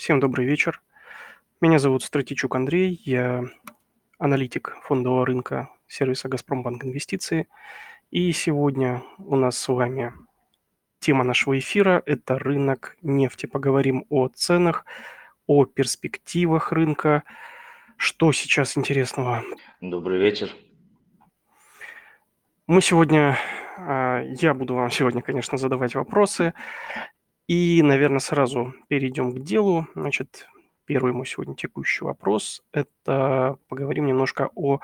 Всем 0.00 0.18
добрый 0.18 0.46
вечер. 0.46 0.80
Меня 1.60 1.78
зовут 1.78 2.02
Стратичук 2.02 2.56
Андрей, 2.56 3.02
я 3.04 3.44
аналитик 4.18 4.78
фондового 4.84 5.26
рынка 5.26 5.68
сервиса 5.88 6.26
«Газпромбанк 6.26 6.86
Инвестиции». 6.86 7.48
И 8.10 8.32
сегодня 8.32 9.02
у 9.18 9.36
нас 9.36 9.58
с 9.58 9.68
вами 9.68 10.14
тема 11.00 11.22
нашего 11.22 11.58
эфира– 11.58 12.02
это 12.06 12.38
рынок 12.38 12.96
нефти. 13.02 13.44
Поговорим 13.44 14.06
о 14.08 14.28
ценах, 14.28 14.86
о 15.46 15.66
перспективах 15.66 16.72
рынка, 16.72 17.22
что 17.98 18.32
сейчас 18.32 18.78
интересного. 18.78 19.44
Добрый 19.82 20.18
вечер. 20.18 20.48
Мы 22.66 22.80
сегодня, 22.80 23.36
а, 23.76 24.22
я 24.22 24.54
буду 24.54 24.76
вам 24.76 24.90
сегодня, 24.90 25.20
конечно, 25.20 25.58
задавать 25.58 25.94
вопросы. 25.94 26.54
И, 27.50 27.82
наверное, 27.82 28.20
сразу 28.20 28.74
перейдем 28.86 29.32
к 29.32 29.40
делу. 29.40 29.88
Значит, 29.96 30.46
первый 30.84 31.12
мой 31.12 31.26
сегодня 31.26 31.56
текущий 31.56 32.04
вопрос– 32.04 32.62
это 32.72 33.56
поговорим 33.66 34.06
немножко 34.06 34.50
о 34.54 34.78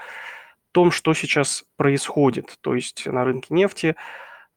том, 0.73 0.91
что 0.91 1.15
сейчас 1.15 1.65
происходит, 1.77 2.59
то 2.63 2.75
есть 2.75 3.07
на 3.07 3.25
рынке 3.25 3.55
нефти. 3.55 3.95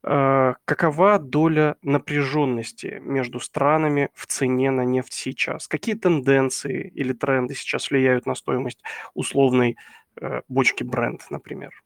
Э, 0.01 0.55
какова 0.65 1.19
доля 1.19 1.75
напряженности 1.83 2.99
между 3.03 3.39
странами 3.39 4.09
в 4.15 4.25
цене 4.25 4.71
на 4.71 4.85
нефть 4.85 5.13
сейчас? 5.13 5.67
Какие 5.67 5.93
тенденции 5.93 6.91
или 6.95 7.13
тренды 7.13 7.53
сейчас 7.53 7.91
влияют 7.91 8.25
на 8.25 8.33
стоимость 8.33 8.81
условной 9.13 9.77
э, 10.19 10.41
бочки 10.47 10.81
бренд, 10.81 11.27
например? 11.29 11.79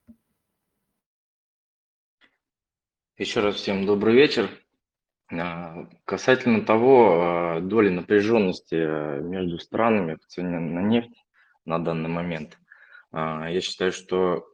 Еще 3.18 3.42
раз 3.42 3.56
всем 3.56 3.86
добрый 3.86 4.16
вечер. 4.16 4.63
А, 5.40 5.88
касательно 6.06 6.66
того, 6.66 7.22
а, 7.22 7.60
доли 7.62 7.90
напряженности 7.90 8.76
э, 8.76 9.22
между 9.22 9.58
странами 9.60 10.18
в 10.22 10.26
цене 10.28 10.60
на 10.60 10.82
нефть 10.82 11.24
на 11.66 11.80
данный 11.80 12.10
момент, 12.10 12.60
а, 13.12 13.50
я 13.50 13.62
считаю, 13.62 13.92
что 13.92 14.46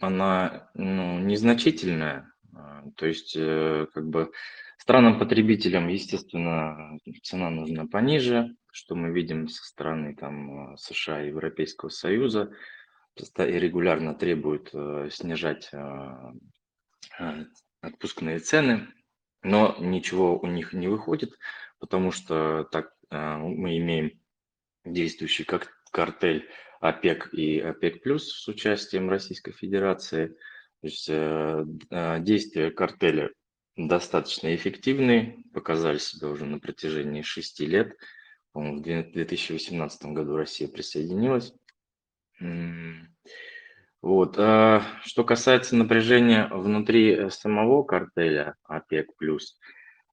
она 0.00 0.70
ну, 0.74 1.18
незначительная. 1.20 2.32
То 2.96 3.06
есть, 3.06 3.36
э, 3.38 3.86
как 3.92 4.08
бы 4.08 4.32
странам-потребителям, 4.78 5.88
естественно, 5.88 6.98
цена 7.22 7.50
нужна 7.50 7.86
пониже, 7.86 8.56
что 8.72 8.96
мы 8.96 9.12
видим 9.12 9.48
со 9.48 9.64
стороны 9.64 10.16
там, 10.16 10.76
США 10.76 11.22
и 11.22 11.28
Европейского 11.28 11.90
Союза, 11.90 12.52
и 13.16 13.42
регулярно 13.42 14.14
требуют 14.14 14.70
э, 14.72 15.08
снижать 15.12 15.70
отпускные 17.80 18.38
цены 18.40 18.88
но 19.42 19.76
ничего 19.78 20.38
у 20.38 20.46
них 20.46 20.72
не 20.72 20.88
выходит, 20.88 21.38
потому 21.78 22.10
что 22.10 22.64
так 22.70 22.92
а, 23.10 23.38
мы 23.38 23.78
имеем 23.78 24.20
действующий 24.84 25.44
как 25.44 25.72
картель 25.90 26.48
ОПЕК 26.80 27.32
и 27.32 27.58
ОПЕК 27.58 28.02
плюс 28.02 28.30
с 28.30 28.48
участием 28.48 29.10
Российской 29.10 29.52
Федерации. 29.52 30.28
То 30.80 30.86
есть 30.86 31.08
э, 31.08 31.64
а, 31.90 32.18
действия 32.20 32.70
картеля 32.70 33.30
достаточно 33.76 34.54
эффективные, 34.54 35.42
показали 35.52 35.98
себя 35.98 36.28
уже 36.28 36.44
на 36.44 36.58
протяжении 36.58 37.22
шести 37.22 37.66
лет. 37.66 37.96
В 38.54 38.80
2018 38.80 40.06
году 40.06 40.36
Россия 40.36 40.68
присоединилась. 40.68 41.52
Вот. 44.00 44.36
А, 44.38 44.82
что 45.02 45.24
касается 45.24 45.74
напряжения 45.74 46.46
внутри 46.48 47.14
э, 47.14 47.30
самого 47.30 47.82
картеля 47.82 48.54
ОПЕК+, 48.64 49.08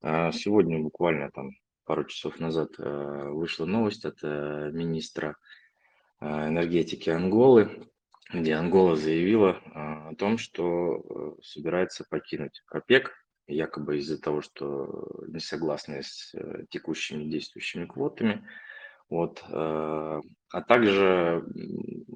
а, 0.02 0.32
сегодня 0.32 0.80
буквально 0.80 1.30
там 1.30 1.52
пару 1.86 2.06
часов 2.06 2.40
назад 2.40 2.72
э, 2.80 3.30
вышла 3.30 3.66
новость 3.66 4.06
от 4.06 4.18
э, 4.24 4.72
министра 4.74 5.36
энергетики 6.22 7.10
Анголы, 7.10 7.90
где 8.34 8.56
Ангола 8.56 8.96
заявила 8.96 9.62
о 9.76 10.16
том, 10.16 10.38
что 10.38 11.38
собирается 11.44 12.06
покинуть 12.10 12.64
ОПЕК, 12.72 13.12
якобы 13.48 13.98
из-за 13.98 14.20
того, 14.20 14.42
что 14.42 15.08
не 15.28 15.40
согласны 15.42 16.02
с 16.02 16.34
текущими 16.70 17.26
действующими 17.26 17.86
квотами. 17.86 18.48
Вот. 19.10 19.44
Э, 20.56 20.58
а 20.58 20.62
также 20.62 21.44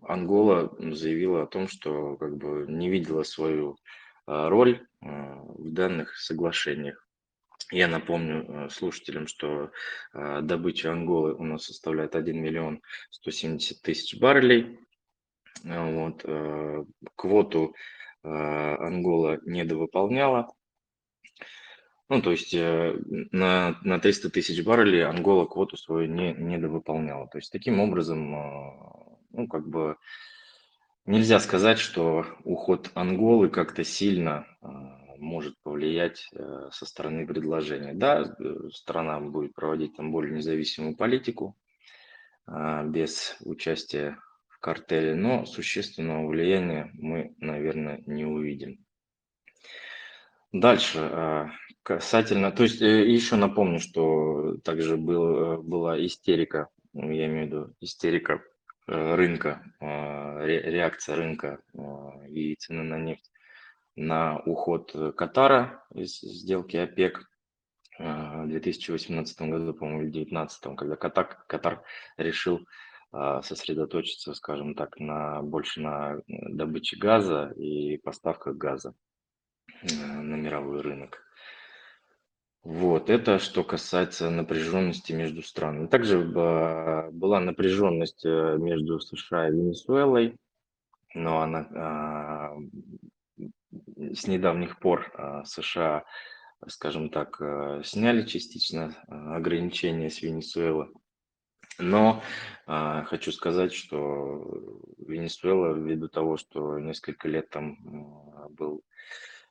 Ангола 0.04 0.72
заявила 0.80 1.44
о 1.44 1.48
том, 1.48 1.68
что 1.68 2.16
как 2.18 2.38
бы 2.38 2.66
не 2.68 2.90
видела 2.90 3.24
свою 3.24 3.76
э, 4.28 4.48
роль 4.48 4.88
э, 5.02 5.08
в 5.08 5.72
данных 5.72 6.16
соглашениях. 6.18 7.06
Я 7.72 7.88
напомню 7.88 8.68
слушателям, 8.72 9.28
что 9.28 9.70
добыча 10.14 10.92
Анголы 10.92 11.36
у 11.36 11.44
нас 11.44 11.66
составляет 11.66 12.16
1 12.16 12.42
миллион 12.42 12.82
170 13.12 13.84
тысяч 13.84 14.20
баррелей. 14.20 14.80
Вот. 15.64 16.26
Квоту 17.16 17.76
Ангола 18.24 19.38
недовыполняла. 19.46 20.48
Ну, 22.10 22.24
то 22.24 22.32
есть 22.32 22.56
э, 22.56 23.00
на, 23.32 23.78
на 23.84 24.00
300 24.00 24.32
тысяч 24.32 24.64
баррелей 24.64 25.06
Ангола 25.06 25.46
квоту 25.46 25.78
свою 25.78 26.08
не, 26.12 26.34
недовыполняла. 26.34 27.28
То 27.28 27.38
есть 27.38 27.52
таким 27.52 27.80
образом, 27.80 28.34
э, 28.34 28.72
ну, 29.30 29.48
как 29.48 29.70
бы 29.70 29.96
нельзя 31.06 31.40
сказать, 31.40 31.78
что 31.78 32.26
уход 32.44 32.90
Анголы 32.96 33.50
как-то 33.50 33.84
сильно 33.84 34.48
э, 34.64 34.68
может 35.20 35.56
повлиять 35.62 36.30
со 36.72 36.86
стороны 36.86 37.28
предложения. 37.28 37.94
Да, 37.94 38.36
страна 38.72 39.20
будет 39.20 39.54
проводить 39.54 39.96
там 39.96 40.12
более 40.12 40.36
независимую 40.36 40.96
политику 40.96 41.58
без 42.48 43.36
участия 43.42 44.18
в 44.48 44.60
картеле, 44.60 45.16
но 45.16 45.46
существенного 45.46 46.26
влияния 46.26 46.90
мы, 46.94 47.36
наверное, 47.38 48.02
не 48.08 48.26
увидим. 48.26 48.80
Дальше, 50.54 51.52
Касательно, 51.90 52.52
то 52.52 52.62
есть 52.62 52.84
э, 52.84 53.10
еще 53.10 53.36
напомню, 53.36 53.80
что 53.80 54.58
также 54.58 54.96
был, 54.96 55.24
э, 55.38 55.58
была 55.58 56.06
истерика, 56.06 56.70
ну, 56.94 57.10
я 57.10 57.26
имею 57.26 57.46
в 57.46 57.48
виду 57.48 57.74
истерика 57.82 58.44
э, 58.86 59.16
рынка, 59.16 59.64
реакция 59.80 61.16
рынка 61.16 61.64
и 62.28 62.54
цены 62.60 62.84
на 62.84 63.00
нефть 63.00 63.32
на 63.96 64.38
уход 64.38 64.96
Катара 65.18 65.84
из 65.96 66.20
сделки 66.20 66.78
ОПЕК 66.78 67.28
в 67.98 68.46
2018 68.46 69.42
году, 69.50 69.74
по-моему, 69.74 70.02
или 70.04 70.12
2019, 70.12 70.78
когда 70.78 70.96
Катар, 70.96 71.44
Катар 71.48 71.82
решил 72.18 72.68
сосредоточиться, 73.12 74.36
скажем 74.36 74.76
так, 74.76 75.00
на, 75.00 75.42
больше 75.42 75.82
на 75.82 76.22
добыче 76.28 76.98
газа 76.98 77.52
и 77.58 77.98
поставках 77.98 78.58
газа 78.58 78.94
на 79.82 80.36
мировой 80.36 80.82
рынок. 80.82 81.26
Вот, 82.64 83.10
это 83.10 83.40
что 83.40 83.64
касается 83.64 84.30
напряженности 84.30 85.14
между 85.14 85.42
странами. 85.42 85.88
Также 85.88 86.20
была 86.20 87.40
напряженность 87.40 88.26
э, 88.26 88.58
между 88.58 89.00
США 89.00 89.48
и 89.48 89.52
Венесуэлой, 89.52 90.36
но 91.14 91.42
она 91.42 91.68
а, 91.74 92.58
с 94.14 94.28
недавних 94.28 94.80
пор 94.80 95.12
а, 95.16 95.44
США, 95.46 96.04
скажем 96.68 97.10
так, 97.10 97.38
э, 97.42 97.82
сняли 97.86 98.26
частично 98.26 98.96
а, 99.08 99.38
ограничения 99.38 100.10
с 100.10 100.22
Венесуэлы. 100.22 100.92
Но 101.82 102.22
хочу 102.66 103.32
сказать, 103.32 103.72
что 103.72 104.84
Венесуэла, 104.98 105.74
ввиду 105.76 106.10
того, 106.10 106.36
что 106.36 106.78
несколько 106.78 107.30
лет 107.30 107.50
там 107.50 107.78
был 108.50 108.84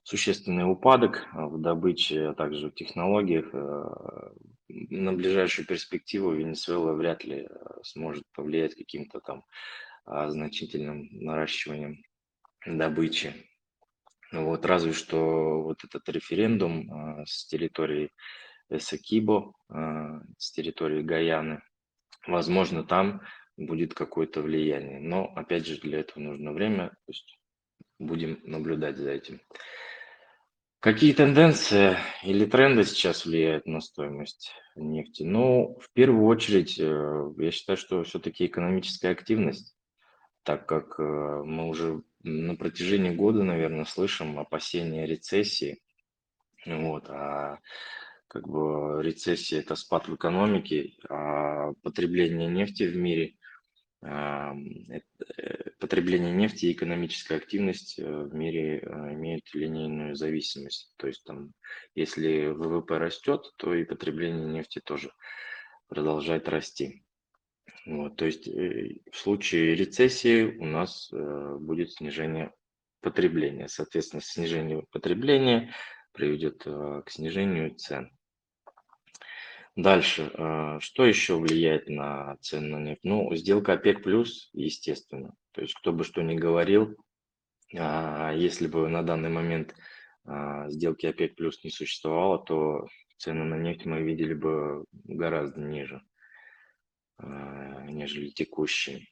существенный 0.09 0.65
упадок 0.65 1.19
э, 1.19 1.45
в 1.45 1.61
добыче, 1.61 2.29
а 2.29 2.35
также 2.35 2.71
в 2.71 2.75
технологиях. 2.75 3.51
Э, 3.53 4.31
на 4.69 5.13
ближайшую 5.13 5.67
перспективу 5.67 6.33
Венесуэла 6.33 6.95
вряд 6.95 7.25
ли 7.25 7.41
э, 7.43 7.49
сможет 7.83 8.25
повлиять 8.33 8.75
каким-то 8.75 9.21
там 9.21 9.45
а, 10.07 10.31
значительным 10.31 11.09
наращиванием 11.13 12.03
добычи. 12.65 13.35
Вот, 14.33 14.65
разве 14.65 14.93
что 14.93 15.63
вот 15.63 15.85
этот 15.85 16.09
референдум 16.09 17.25
с 17.27 17.47
территории 17.47 18.11
Эсакибо, 18.71 19.53
с 20.39 20.53
территории 20.53 21.03
Гаяны, 21.03 21.63
возможно, 22.27 22.85
там 22.85 23.23
будет 23.57 23.95
какое-то 23.95 24.43
влияние. 24.43 25.01
Но, 25.01 25.33
опять 25.35 25.67
же, 25.67 25.81
для 25.81 26.01
этого 26.01 26.21
нужно 26.21 26.53
время, 26.53 26.91
то 26.91 27.13
есть 27.13 27.39
будем 27.99 28.41
наблюдать 28.45 28.97
за 28.97 29.11
этим. 29.11 29.41
Какие 30.81 31.13
тенденции 31.13 31.97
или 32.23 32.45
тренды 32.45 32.85
сейчас 32.85 33.27
влияют 33.27 33.67
на 33.67 33.81
стоимость 33.81 34.53
нефти? 34.77 35.25
Ну, 35.25 35.77
в 35.81 35.93
первую 35.93 36.27
очередь, 36.27 36.79
э, 36.79 37.33
я 37.37 37.51
считаю, 37.51 37.77
что 37.77 38.05
все-таки 38.05 38.47
экономическая 38.47 39.09
активность, 39.09 39.77
так 40.45 40.67
как 40.67 41.01
э, 41.01 41.03
мы 41.03 41.69
уже 41.69 42.03
на 42.23 42.55
протяжении 42.55 43.11
года, 43.11 43.43
наверное, 43.43 43.87
слышим 43.87 44.39
опасения 44.39 45.05
рецессии. 45.05 45.83
Вот, 46.65 47.07
а 47.09 47.59
как 48.29 48.47
бы 48.47 49.03
рецессия– 49.03 49.59
это 49.61 49.75
спад 49.75 50.07
в 50.07 50.15
экономике, 50.15 50.93
а 51.09 51.73
потребление 51.83 52.49
нефти 52.49 52.85
в 52.85 52.97
мире, 52.97 53.35
потребление 55.81 56.33
нефти 56.33 56.67
и 56.67 56.73
экономическая 56.73 57.37
активность 57.37 57.99
в 57.99 58.35
мире 58.35 58.79
имеют 58.79 59.53
линейную 59.55 60.15
зависимость. 60.15 60.93
То 60.97 61.09
есть 61.09 61.25
там, 61.25 61.53
если 61.95 62.47
ВВП 62.47 62.99
растет, 62.99 63.53
то 63.57 63.75
и 63.75 63.85
потребление 63.85 64.47
нефти 64.47 64.81
тоже 64.81 65.11
продолжает 65.89 66.49
расти. 66.49 67.03
Вот, 67.89 68.17
то 68.17 68.27
есть 68.27 68.47
э, 68.47 68.99
в 69.11 69.17
случае 69.17 69.75
рецессии 69.75 70.45
у 70.59 70.67
нас 70.67 71.11
э, 71.11 71.57
будет 71.59 71.93
снижение 71.93 72.53
потребления. 73.01 73.67
Соответственно, 73.67 74.21
снижение 74.21 74.85
потребления 74.91 75.73
приведет 76.13 76.63
э, 76.67 77.03
к 77.07 77.11
снижению 77.11 77.75
цен. 77.77 78.11
Дальше, 79.79 80.33
что 80.81 81.07
еще 81.07 81.39
влияет 81.39 81.89
на 81.89 82.37
цены 82.41 82.77
на 82.77 82.83
нефть? 82.83 83.05
Ну, 83.05 83.33
сделка 83.37 83.75
ОПЕК+, 83.75 84.03
плюс, 84.03 84.51
естественно. 84.53 85.35
То 85.53 85.61
есть, 85.61 85.75
кто 85.75 85.93
бы 85.93 86.03
что 86.03 86.21
ни 86.21 86.35
говорил, 86.35 86.97
а, 87.77 88.33
если 88.35 88.67
бы 88.67 88.89
на 88.89 89.05
данный 89.05 89.29
момент 89.29 89.77
а, 90.25 90.69
сделки 90.69 91.07
ОПЕК+, 91.07 91.37
плюс 91.37 91.63
не 91.63 91.71
существовало, 91.71 92.45
то 92.45 92.89
цены 93.19 93.45
на 93.45 93.55
нефть 93.55 93.87
мы 93.87 94.03
видели 94.03 94.35
бы 94.35 94.85
гораздо 95.05 95.61
ниже. 95.61 96.03
А, 97.19 97.85
нежели 97.85 98.31
текущие. 98.31 99.07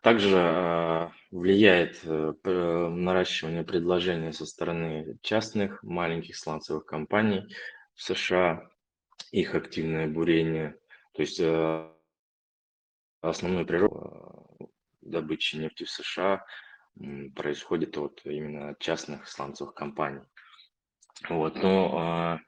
Также 0.00 0.36
а, 0.36 1.12
влияет 1.32 2.00
э, 2.04 2.34
наращивание 2.44 3.64
предложения 3.64 4.32
со 4.32 4.46
стороны 4.46 5.18
частных 5.22 5.82
маленьких 5.82 6.36
сланцевых 6.36 6.84
компаний 6.84 7.52
в 7.94 8.02
США, 8.02 8.68
их 9.40 9.54
активное 9.54 10.06
бурение. 10.06 10.76
То 11.12 11.22
есть 11.22 11.40
э, 11.40 11.90
основной 13.20 13.64
природ 13.64 13.92
добычи 15.02 15.56
нефти 15.56 15.84
в 15.84 15.90
США 15.90 16.44
происходит 17.34 17.98
от 17.98 18.20
именно 18.24 18.76
частных 18.78 19.28
сланцевых 19.28 19.74
компаний. 19.74 20.22
Вот, 21.28 21.56
но 21.56 22.40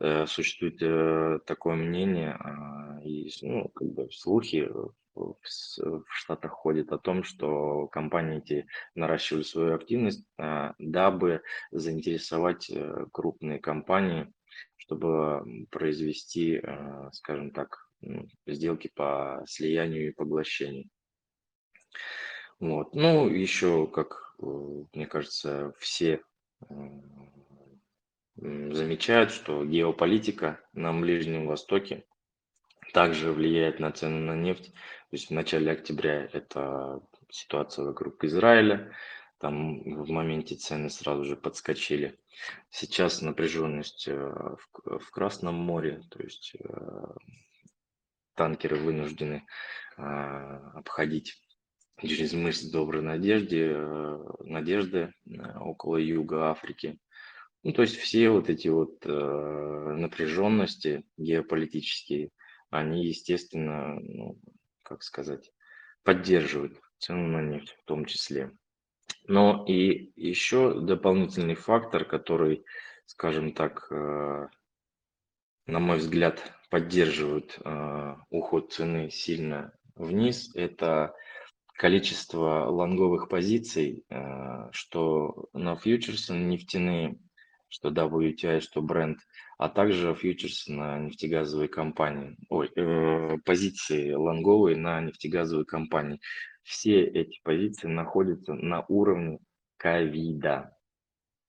Э, 0.00 0.26
существует 0.26 0.80
э, 0.80 1.40
такое 1.44 1.74
мнение, 1.74 2.32
а, 2.38 3.00
и 3.02 3.28
ну, 3.42 3.68
как 3.68 3.88
бы 3.88 4.08
слухи 4.12 4.70
в 5.14 6.04
Штатах 6.06 6.52
ходят 6.52 6.92
о 6.92 6.98
том, 6.98 7.24
что 7.24 7.88
компании 7.88 8.38
эти 8.38 8.68
наращивали 8.94 9.42
свою 9.42 9.74
активность, 9.74 10.24
а, 10.38 10.74
дабы 10.78 11.42
заинтересовать 11.72 12.70
э, 12.70 13.06
крупные 13.10 13.58
компании, 13.58 14.32
чтобы 14.76 15.66
произвести, 15.70 16.62
скажем 17.12 17.50
так, 17.50 17.88
ну, 18.00 18.28
сделки 18.46 18.90
по 18.94 19.42
слиянию 19.46 20.08
и 20.08 20.12
поглощению. 20.12 20.88
Вот. 22.60 22.94
Ну, 22.94 23.28
еще, 23.28 23.86
как 23.86 24.34
мне 24.38 25.06
кажется, 25.06 25.72
все 25.78 26.22
замечают, 28.36 29.32
что 29.32 29.64
геополитика 29.64 30.60
на 30.72 30.92
Ближнем 30.92 31.46
Востоке 31.46 32.04
также 32.92 33.32
влияет 33.32 33.80
на 33.80 33.90
цены 33.92 34.20
на 34.20 34.36
нефть. 34.36 34.72
То 34.72 35.14
есть 35.16 35.28
в 35.28 35.32
начале 35.32 35.72
октября 35.72 36.28
это 36.32 37.00
ситуация 37.30 37.84
вокруг 37.84 38.22
Израиля, 38.24 38.92
там 39.38 39.82
в 39.82 40.10
моменте 40.10 40.56
цены 40.56 40.90
сразу 40.90 41.24
же 41.24 41.36
подскочили. 41.36 42.18
Сейчас 42.70 43.22
напряженность 43.22 44.08
э, 44.08 44.16
в, 44.16 45.10
Красном 45.10 45.54
море, 45.54 46.02
то 46.10 46.22
есть 46.22 46.54
э, 46.58 47.04
танкеры 48.34 48.76
вынуждены 48.76 49.44
э, 49.96 50.02
обходить 50.02 51.40
через 52.00 52.32
мыс 52.32 52.62
Доброй 52.62 53.02
Надежды, 53.02 53.76
Надежды 54.40 55.12
около 55.60 55.96
юга 55.96 56.50
Африки. 56.50 56.98
Ну, 57.64 57.72
то 57.72 57.82
есть 57.82 57.96
все 57.96 58.30
вот 58.30 58.48
эти 58.48 58.68
вот 58.68 59.04
э, 59.04 59.10
напряженности 59.10 61.04
геополитические, 61.16 62.30
они, 62.70 63.06
естественно, 63.06 63.98
ну, 64.00 64.38
как 64.84 65.02
сказать, 65.02 65.50
поддерживают 66.04 66.80
цену 66.98 67.26
на 67.26 67.42
нефть 67.42 67.76
в 67.80 67.84
том 67.84 68.04
числе. 68.04 68.52
Но 69.28 69.62
и 69.66 70.10
еще 70.16 70.80
дополнительный 70.80 71.54
фактор, 71.54 72.06
который, 72.06 72.64
скажем 73.04 73.52
так, 73.52 73.86
э, 73.90 74.48
на 75.66 75.78
мой 75.78 75.98
взгляд, 75.98 76.42
поддерживает 76.70 77.58
э, 77.62 78.16
уход 78.30 78.72
цены 78.72 79.10
сильно 79.10 79.72
вниз, 79.96 80.50
это 80.54 81.14
количество 81.74 82.64
лонговых 82.70 83.28
позиций, 83.28 84.06
э, 84.08 84.70
что 84.72 85.50
на 85.52 85.76
фьючерсы 85.76 86.32
нефтяные 86.32 87.18
что 87.68 87.90
WTI, 87.90 88.60
что 88.60 88.82
бренд, 88.82 89.18
а 89.58 89.68
также 89.68 90.14
фьючерс 90.14 90.68
на 90.68 90.98
нефтегазовые 90.98 91.68
компании, 91.68 92.36
ой, 92.48 92.70
э, 92.74 93.36
позиции 93.44 94.12
лонговые 94.12 94.76
на 94.76 95.00
нефтегазовые 95.00 95.66
компании. 95.66 96.20
Все 96.62 97.02
эти 97.02 97.40
позиции 97.42 97.88
находятся 97.88 98.54
на 98.54 98.84
уровне 98.88 99.38
ковида, 99.76 100.76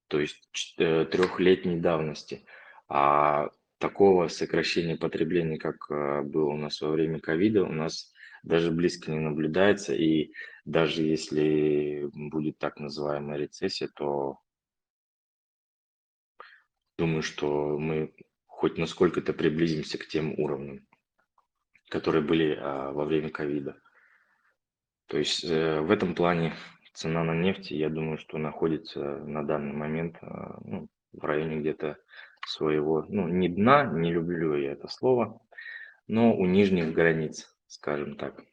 то 0.07 0.19
есть 0.19 0.75
э, 0.77 1.06
трехлетней 1.06 1.80
давности. 1.80 2.45
А 2.88 3.50
такого 3.77 4.27
сокращения 4.27 4.98
потребления, 4.98 5.57
как 5.57 5.75
э, 5.89 6.22
было 6.24 6.50
у 6.50 6.57
нас 6.57 6.81
во 6.81 6.89
время 6.89 7.19
ковида, 7.19 7.63
у 7.63 7.72
нас 7.72 8.12
даже 8.44 8.72
близко 8.72 9.12
не 9.12 9.19
наблюдается. 9.19 9.94
И 9.94 10.31
даже 10.65 11.04
если 11.04 12.10
будет 12.13 12.57
так 12.57 12.80
называемая 12.80 13.38
рецессия, 13.38 13.89
то 13.95 14.39
Думаю, 17.00 17.24
что 17.24 17.78
мы 17.78 18.13
хоть 18.46 18.78
насколько-то 18.78 19.31
приблизимся 19.31 19.98
к 19.98 20.06
тем 20.07 20.38
уровням, 20.38 20.86
которые 21.88 22.22
были 22.22 22.57
а, 22.60 22.92
во 22.92 23.06
время 23.06 23.30
ковида. 23.30 23.81
То 25.07 25.18
есть 25.18 25.46
э, 25.46 25.80
в 25.80 25.92
этом 25.92 26.13
плане 26.13 26.56
цена 26.94 27.24
на 27.24 27.34
нефть, 27.34 27.72
я 27.72 27.88
думаю, 27.88 28.18
что 28.18 28.38
находится 28.38 29.00
на 29.00 29.44
данный 29.44 29.72
момент 29.72 30.18
а, 30.22 30.60
ну, 30.66 30.90
в 31.13 31.24
районе 31.24 31.62
где-то 31.62 31.98
своего, 32.46 33.06
ну, 33.07 33.30
не 33.30 33.48
дна, 33.48 33.86
не 33.86 34.12
люблю 34.12 34.57
я 34.57 34.74
это 34.74 34.90
слово, 34.90 35.40
но 36.07 36.36
у 36.36 36.46
нижних 36.46 36.92
границ, 36.92 37.56
скажем 37.68 38.18
так. 38.18 38.44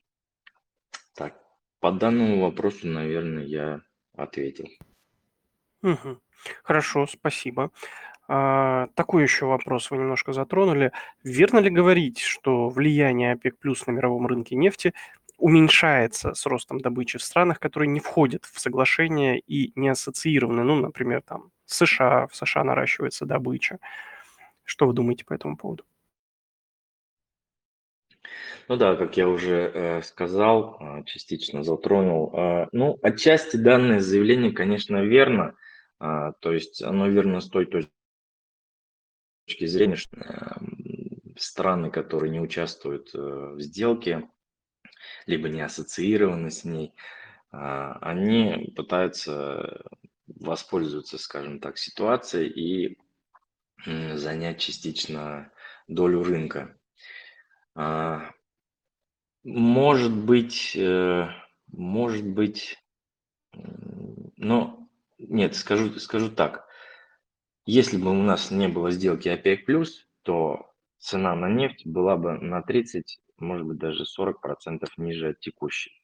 Так, 1.17 1.35
по 1.81 1.91
данному 1.91 2.43
вопросу, 2.43 2.87
наверное, 2.87 3.43
я 3.43 3.81
ответил. 4.15 4.69
Угу. 5.83 6.21
Хорошо, 6.63 7.09
спасибо. 7.09 7.73
А, 8.29 8.89
такой 8.95 9.23
еще 9.23 9.47
вопрос 9.47 9.91
вы 9.91 9.99
немножко 9.99 10.33
затронули. 10.33 10.93
Верно 11.23 11.61
ли 11.61 11.71
говорить, 11.71 12.19
что 12.19 12.69
влияние 12.69 13.33
ОПЕК 13.33 13.59
плюс 13.59 13.87
на 13.87 13.93
мировом 13.93 14.27
рынке 14.27 14.57
нефти 14.57 14.93
уменьшается 15.39 16.35
с 16.35 16.47
ростом 16.47 16.81
добычи 16.81 17.19
в 17.19 17.23
странах, 17.23 17.61
которые 17.61 17.89
не 17.89 18.01
входят 18.01 18.45
в 18.45 18.59
соглашение 18.59 19.39
и 19.39 19.73
не 19.79 19.89
ассоциированы, 19.89 20.65
ну, 20.65 20.77
например, 20.77 21.23
там 21.23 21.51
США, 21.67 22.27
в 22.29 22.35
США 22.35 22.65
наращивается 22.65 23.27
добыча. 23.27 23.79
Что 24.65 24.87
вы 24.87 24.95
думаете 24.95 25.25
по 25.25 25.35
этому 25.35 25.57
поводу? 25.57 25.85
Ну 28.69 28.77
да, 28.77 28.97
как 28.97 29.17
я 29.17 29.29
уже 29.29 29.71
э, 29.73 30.03
сказал, 30.03 30.79
э, 30.81 31.05
частично 31.05 31.63
затронул. 31.63 32.33
Э, 32.35 32.67
ну, 32.73 32.99
отчасти 33.03 33.57
данное 33.57 34.01
заявление, 34.01 34.51
конечно, 34.51 35.05
верно. 35.05 35.55
Э, 36.01 36.33
то 36.41 36.53
есть 36.53 36.83
оно 36.83 37.09
верно 37.09 37.41
с 37.41 37.49
той 37.49 37.67
точки 37.67 37.93
точки 39.47 39.67
зрения, 39.67 39.97
что 39.97 40.19
страны, 41.37 41.91
которые 41.91 42.31
не 42.31 42.41
участвуют 42.41 43.15
э, 43.15 43.19
в 43.19 43.61
сделке, 43.61 44.29
либо 45.27 45.49
не 45.49 45.61
ассоциированы 45.61 46.51
с 46.51 46.65
ней, 46.65 46.95
а, 47.51 47.99
они 48.01 48.73
пытаются 48.75 49.85
воспользоваться, 50.27 51.19
скажем 51.19 51.61
так, 51.61 51.79
ситуацией 51.79 52.49
и 52.49 52.99
занять 53.85 54.61
частично 54.61 55.53
долю 55.87 56.25
рынка. 56.25 56.77
А, 57.75 58.31
может 59.45 60.13
быть, 60.13 60.75
э, 60.75 61.29
может 61.69 62.27
быть, 62.27 62.79
но 64.37 64.89
нет, 65.19 65.55
скажу, 65.55 65.99
скажу 66.01 66.31
так. 66.31 66.66
Если 67.67 67.97
бы 67.97 68.11
у 68.11 68.23
нас 68.23 68.53
не 68.53 68.69
было 68.69 68.93
сделки 68.93 69.29
ОПЕК+, 69.29 69.67
то 70.23 70.73
цена 70.99 71.35
на 71.35 71.51
нефть 71.51 71.85
была 71.85 72.17
бы 72.17 72.39
на 72.39 72.63
30, 72.63 73.19
может 73.39 73.67
быть, 73.67 73.79
даже 73.79 74.05
40% 74.05 74.89
ниже 74.97 75.37
текущей. 75.41 76.01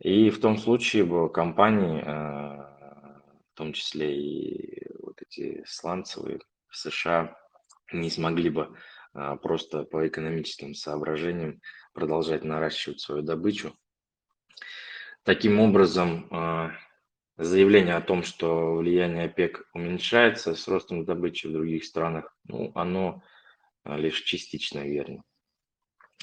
И 0.00 0.30
в 0.30 0.40
том 0.40 0.56
случае 0.56 1.04
бы 1.04 1.30
компании, 1.30 2.02
э, 2.02 2.10
в 2.10 3.54
том 3.54 3.72
числе 3.72 4.20
и 4.20 4.86
вот 4.98 5.22
эти 5.22 5.62
сланцевые 5.64 6.40
в 6.68 6.76
США, 6.76 7.36
не 7.92 8.10
смогли 8.10 8.50
бы 8.50 8.76
а, 9.12 9.36
просто 9.36 9.84
по 9.84 10.06
экономическим 10.06 10.74
соображениям 10.74 11.60
продолжать 11.92 12.44
наращивать 12.44 13.00
свою 13.00 13.22
добычу. 13.22 13.74
Таким 15.24 15.58
образом, 15.60 16.28
а, 16.30 16.70
заявление 17.42 17.96
о 17.96 18.02
том, 18.02 18.22
что 18.22 18.76
влияние 18.76 19.24
ОПЕК 19.24 19.68
уменьшается 19.74 20.54
с 20.54 20.68
ростом 20.68 21.04
добычи 21.04 21.46
в 21.46 21.52
других 21.52 21.84
странах, 21.84 22.36
ну, 22.44 22.70
оно 22.74 23.22
а, 23.84 23.96
лишь 23.96 24.20
частично 24.22 24.80
верно. 24.80 25.22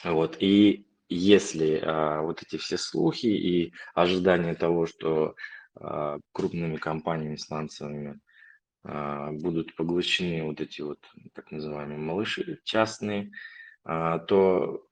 Вот. 0.04 0.38
И 0.40 0.88
если 1.10 1.82
а, 1.84 2.22
вот 2.22 2.44
эти 2.44 2.58
все 2.58 2.78
слухи 2.78 3.28
и 3.28 3.74
ожидания 3.96 4.54
того, 4.54 4.86
что 4.86 5.36
а, 5.76 6.20
крупными 6.34 6.78
компаниями 6.78 7.36
сланцевыми 7.36 8.20
а, 8.84 9.32
будут 9.32 9.76
поглощены 9.76 10.44
вот 10.44 10.62
эти 10.62 10.82
вот 10.82 11.00
так 11.34 11.52
называемые 11.52 11.98
малыши 11.98 12.60
частные, 12.64 13.32
а, 13.84 14.20
то, 14.20 14.86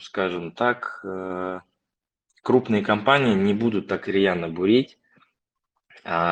скажем 0.00 0.52
так, 0.52 1.00
а, 1.04 1.62
крупные 2.42 2.82
компании 2.82 3.34
не 3.34 3.54
будут 3.54 3.88
так 3.88 4.08
рьяно 4.08 4.48
бурить, 4.48 4.99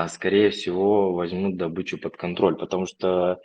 скорее 0.09 0.51
всего 0.51 1.13
возьмут 1.13 1.57
добычу 1.57 1.99
под 1.99 2.17
контроль, 2.17 2.57
потому 2.57 2.87
что 2.87 3.41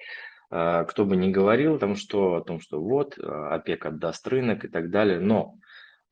а, 0.55 0.83
кто 0.83 1.03
бы 1.03 1.15
ни 1.15 1.31
говорил 1.31 1.79
там 1.79 1.95
что, 1.95 2.35
о 2.35 2.43
том, 2.43 2.59
что 2.59 2.79
вот, 2.79 3.17
а, 3.17 3.55
ОПЕК 3.55 3.87
отдаст 3.87 4.27
рынок 4.27 4.65
и 4.65 4.67
так 4.67 4.91
далее, 4.91 5.19
но 5.19 5.55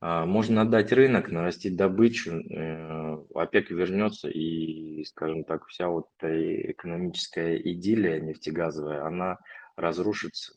а, 0.00 0.26
можно 0.26 0.62
отдать 0.62 0.90
рынок, 0.90 1.30
нарастить 1.30 1.76
добычу, 1.76 2.32
э, 2.32 3.24
ОПЕК 3.36 3.70
вернется 3.70 4.28
и, 4.28 5.04
скажем 5.04 5.44
так, 5.44 5.66
вся 5.68 5.86
вот 5.86 6.08
эта 6.18 6.72
экономическая 6.72 7.56
идиллия 7.56 8.18
нефтегазовая, 8.18 9.06
она 9.06 9.38
разрушится. 9.76 10.54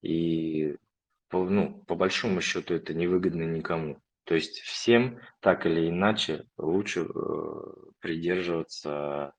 И 0.00 0.76
ну, 1.30 1.84
по 1.86 1.94
большому 1.94 2.40
счету 2.40 2.72
это 2.72 2.94
невыгодно 2.94 3.42
никому. 3.42 3.98
То 4.24 4.34
есть 4.34 4.60
всем 4.60 5.20
так 5.40 5.66
или 5.66 5.88
иначе 5.88 6.44
лучше 6.56 7.02
э, 7.02 7.04
придерживаться 8.00 9.34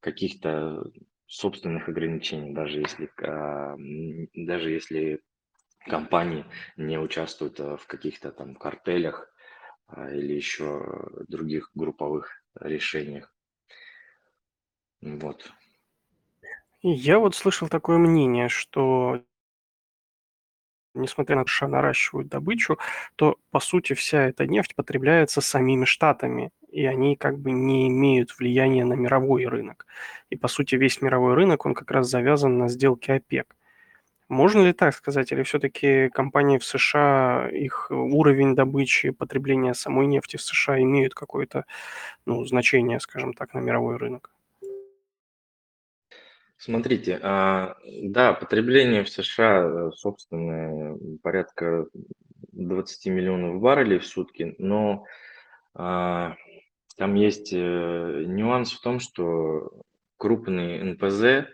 каких-то 0.00 0.84
собственных 1.26 1.88
ограничений, 1.88 2.52
даже 2.52 2.80
если, 2.80 3.10
а, 3.22 3.76
даже 4.34 4.70
если 4.70 5.20
компании 5.86 6.44
не 6.76 6.98
участвуют 6.98 7.60
а, 7.60 7.76
в 7.76 7.86
каких-то 7.86 8.32
там 8.32 8.56
картелях 8.56 9.32
а, 9.86 10.10
или 10.10 10.32
еще 10.32 11.08
других 11.28 11.70
групповых 11.74 12.42
решениях. 12.60 13.32
Вот. 15.00 15.50
Я 16.82 17.18
вот 17.18 17.36
слышал 17.36 17.68
такое 17.68 17.98
мнение, 17.98 18.48
что 18.48 19.22
несмотря 20.94 21.36
на 21.36 21.44
то, 21.44 21.50
что 21.50 21.68
наращивают 21.68 22.28
добычу, 22.28 22.78
то, 23.16 23.36
по 23.50 23.60
сути, 23.60 23.94
вся 23.94 24.26
эта 24.28 24.46
нефть 24.46 24.74
потребляется 24.74 25.40
самими 25.40 25.84
штатами, 25.84 26.50
и 26.70 26.86
они 26.86 27.16
как 27.16 27.38
бы 27.38 27.52
не 27.52 27.88
имеют 27.88 28.38
влияния 28.38 28.84
на 28.84 28.94
мировой 28.94 29.46
рынок. 29.46 29.86
И, 30.30 30.36
по 30.36 30.48
сути, 30.48 30.76
весь 30.76 31.02
мировой 31.02 31.34
рынок, 31.34 31.66
он 31.66 31.74
как 31.74 31.90
раз 31.90 32.08
завязан 32.08 32.58
на 32.58 32.68
сделке 32.68 33.14
ОПЕК. 33.14 33.56
Можно 34.28 34.62
ли 34.62 34.72
так 34.72 34.94
сказать, 34.94 35.32
или 35.32 35.42
все-таки 35.42 36.08
компании 36.10 36.58
в 36.58 36.64
США, 36.64 37.48
их 37.50 37.90
уровень 37.90 38.54
добычи, 38.54 39.10
потребления 39.10 39.74
самой 39.74 40.06
нефти 40.06 40.36
в 40.36 40.42
США 40.42 40.80
имеют 40.80 41.14
какое-то 41.14 41.64
ну, 42.26 42.44
значение, 42.44 43.00
скажем 43.00 43.34
так, 43.34 43.54
на 43.54 43.58
мировой 43.58 43.96
рынок? 43.96 44.30
Смотрите, 46.62 47.18
а, 47.22 47.74
да, 48.02 48.34
потребление 48.34 49.02
в 49.02 49.08
США, 49.08 49.62
э, 49.64 49.90
собственно, 49.96 50.94
порядка 51.22 51.86
20 52.52 53.06
миллионов 53.06 53.62
баррелей 53.62 53.98
в 53.98 54.06
сутки, 54.06 54.54
но 54.58 55.06
а, 55.72 56.36
там 56.98 57.14
есть 57.14 57.54
э, 57.54 57.56
нюанс 58.26 58.72
в 58.72 58.82
том, 58.82 59.00
что 59.00 59.70
крупные 60.18 60.84
НПЗ, 60.84 61.48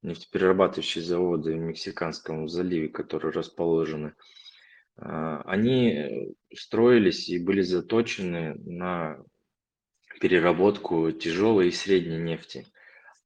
нефтеперерабатывающие 0.00 1.04
заводы 1.04 1.52
в 1.52 1.58
Мексиканском 1.58 2.48
заливе, 2.48 2.88
которые 2.88 3.32
расположены, 3.32 4.14
а, 4.96 5.42
они 5.42 6.34
строились 6.56 7.28
и 7.28 7.38
были 7.38 7.60
заточены 7.60 8.54
на 8.64 9.18
переработку 10.22 11.12
тяжелой 11.12 11.68
и 11.68 11.70
средней 11.70 12.16
нефти. 12.16 12.64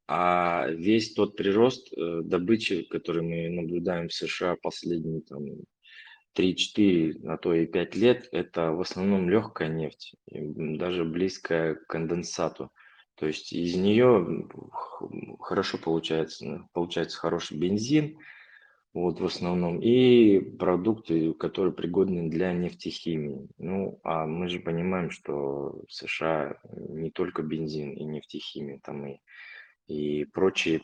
А 0.09 0.67
весь 0.69 1.15
тот 1.15 1.37
прирост 1.37 1.93
э, 1.93 2.21
добычи, 2.23 2.83
который 2.83 3.23
мы 3.23 3.49
наблюдаем 3.49 4.09
в 4.09 4.13
США 4.13 4.57
последние 4.61 5.23
там, 5.23 5.45
3-4, 6.37 7.27
а 7.27 7.37
то 7.37 7.55
и 7.55 7.67
5 7.67 7.97
лет, 7.97 8.29
это 8.33 8.73
в 8.73 8.81
основном 8.81 9.29
легкая 9.29 9.69
нефть, 9.69 10.15
даже 10.27 11.05
близкая 11.05 11.75
к 11.75 11.87
конденсату. 11.87 12.71
То 13.17 13.27
есть 13.27 13.53
из 13.53 13.77
нее 13.77 14.49
хорошо 15.39 15.79
получается, 15.79 16.67
получается 16.73 17.19
хороший 17.19 17.59
бензин, 17.59 18.19
вот 18.95 19.21
в 19.21 19.25
основном, 19.25 19.81
и 19.81 20.39
продукты, 20.41 21.33
которые 21.35 21.73
пригодны 21.73 22.29
для 22.29 22.53
нефтехимии. 22.53 23.49
Ну, 23.59 24.01
а 24.03 24.27
мы 24.27 24.49
же 24.49 24.61
понимаем, 24.61 25.11
что 25.11 25.83
в 25.89 25.93
США 25.93 26.59
не 26.89 27.11
только 27.11 27.43
бензин 27.43 27.93
и 27.93 28.05
нефтехимия, 28.05 28.81
там 28.83 29.07
и 29.07 29.21
и 29.87 30.25
прочие 30.25 30.83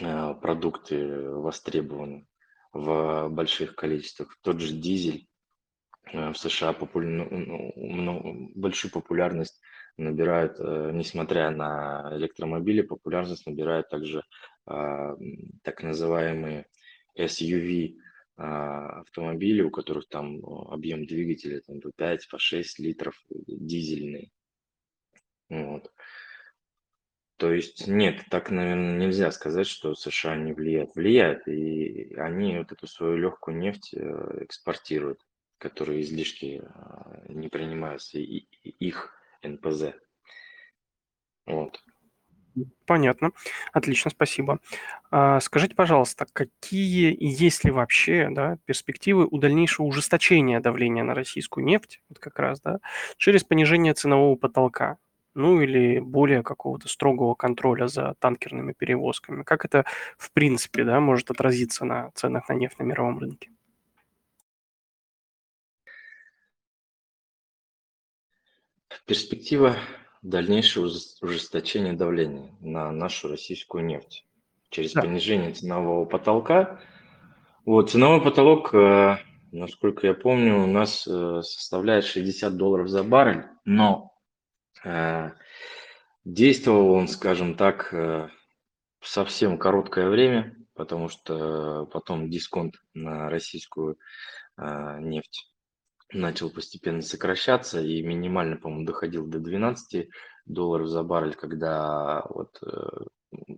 а, 0.00 0.34
продукты 0.34 1.30
востребованы 1.30 2.26
в 2.72 3.28
больших 3.28 3.74
количествах. 3.74 4.36
Тот 4.42 4.60
же 4.60 4.74
дизель 4.74 5.26
а, 6.12 6.32
в 6.32 6.38
США 6.38 6.72
популя... 6.72 7.08
Ну, 7.08 7.72
ну, 7.76 8.50
большую 8.54 8.90
популярность 8.90 9.60
набирает, 9.98 10.56
э, 10.58 10.90
несмотря 10.94 11.50
на 11.50 12.12
электромобили, 12.16 12.80
популярность 12.80 13.46
набирают 13.46 13.90
также 13.90 14.22
а, 14.66 15.14
так 15.62 15.82
называемые 15.82 16.66
SUV 17.18 17.96
автомобили, 18.34 19.60
у 19.60 19.70
которых 19.70 20.08
там 20.08 20.42
объем 20.70 21.04
двигателя 21.04 21.60
там, 21.60 21.82
по 21.82 21.92
5, 21.94 22.28
по 22.30 22.38
6 22.38 22.78
литров 22.78 23.14
дизельный. 23.28 24.32
Вот. 25.50 25.92
То 27.36 27.52
есть 27.52 27.88
нет, 27.88 28.24
так, 28.30 28.50
наверное, 28.50 28.98
нельзя 28.98 29.30
сказать, 29.32 29.66
что 29.66 29.94
США 29.94 30.36
не 30.36 30.52
влияет. 30.52 30.94
Влияет, 30.94 31.48
и 31.48 32.14
они 32.16 32.58
вот 32.58 32.72
эту 32.72 32.86
свою 32.86 33.16
легкую 33.16 33.56
нефть 33.56 33.94
э, 33.94 34.38
экспортируют, 34.42 35.20
которые 35.58 36.02
излишки 36.02 36.62
а, 36.64 37.22
не 37.28 37.48
принимаются, 37.48 38.18
и 38.18 38.46
их 38.62 39.14
НПЗ. 39.42 39.94
Вот. 41.46 41.82
Понятно. 42.86 43.30
Отлично, 43.72 44.10
спасибо. 44.10 44.58
А, 45.10 45.40
скажите, 45.40 45.74
пожалуйста, 45.74 46.26
какие 46.32 47.16
есть 47.18 47.64
ли 47.64 47.70
вообще 47.70 48.28
да, 48.30 48.58
перспективы 48.66 49.26
у 49.30 49.38
дальнейшего 49.38 49.86
ужесточения 49.86 50.60
давления 50.60 51.02
на 51.02 51.14
российскую 51.14 51.64
нефть, 51.64 52.02
вот 52.08 52.18
как 52.18 52.38
раз, 52.38 52.60
да, 52.60 52.78
через 53.16 53.44
понижение 53.44 53.94
ценового 53.94 54.36
потолка? 54.36 54.98
Ну 55.34 55.60
или 55.60 55.98
более 55.98 56.42
какого-то 56.42 56.88
строгого 56.88 57.34
контроля 57.34 57.88
за 57.88 58.14
танкерными 58.18 58.72
перевозками? 58.72 59.42
Как 59.42 59.64
это, 59.64 59.84
в 60.18 60.32
принципе, 60.32 60.84
да, 60.84 61.00
может 61.00 61.30
отразиться 61.30 61.84
на 61.84 62.10
ценах 62.14 62.48
на 62.48 62.54
нефть 62.54 62.78
на 62.78 62.84
мировом 62.84 63.18
рынке? 63.18 63.50
Перспектива 69.06 69.76
дальнейшего 70.22 70.88
ужесточения 71.20 71.92
давления 71.92 72.50
на 72.60 72.92
нашу 72.92 73.28
российскую 73.28 73.84
нефть 73.84 74.24
через 74.70 74.92
да. 74.92 75.02
понижение 75.02 75.52
ценового 75.52 76.04
потолка. 76.04 76.80
Вот, 77.64 77.90
ценовой 77.90 78.22
потолок, 78.22 78.74
э, 78.74 79.18
насколько 79.52 80.06
я 80.06 80.14
помню, 80.14 80.62
у 80.62 80.66
нас 80.66 81.06
э, 81.06 81.42
составляет 81.42 82.04
60 82.04 82.56
долларов 82.56 82.88
за 82.88 83.02
баррель, 83.04 83.44
но 83.64 84.11
действовал 86.24 86.92
он, 86.92 87.08
скажем 87.08 87.56
так, 87.56 87.92
э, 87.92 88.28
совсем 89.00 89.58
короткое 89.58 90.08
время, 90.08 90.56
потому 90.74 91.08
что 91.08 91.86
потом 91.86 92.30
дисконт 92.30 92.76
на 92.94 93.28
российскую 93.28 93.98
э, 94.58 94.98
нефть 95.00 95.48
начал 96.12 96.50
постепенно 96.50 97.02
сокращаться 97.02 97.80
и 97.80 98.02
минимально, 98.02 98.56
по-моему, 98.56 98.84
доходил 98.84 99.26
до 99.26 99.40
12 99.40 100.08
долларов 100.44 100.88
за 100.88 101.02
баррель, 101.02 101.34
когда 101.34 102.24
вот 102.28 102.60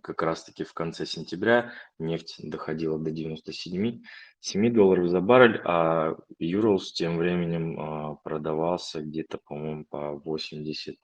как 0.02 0.22
раз-таки 0.22 0.62
в 0.62 0.72
конце 0.72 1.04
сентября 1.04 1.72
нефть 1.98 2.36
доходила 2.38 2.96
до 2.96 3.10
97 3.10 4.02
7 4.38 4.72
долларов 4.72 5.08
за 5.08 5.20
баррель, 5.20 5.60
а 5.64 6.14
Юрлс 6.38 6.92
тем 6.92 7.16
временем 7.16 8.18
продавался 8.22 9.00
где-то, 9.02 9.38
по-моему, 9.38 9.84
по 9.86 10.12
80 10.12 10.96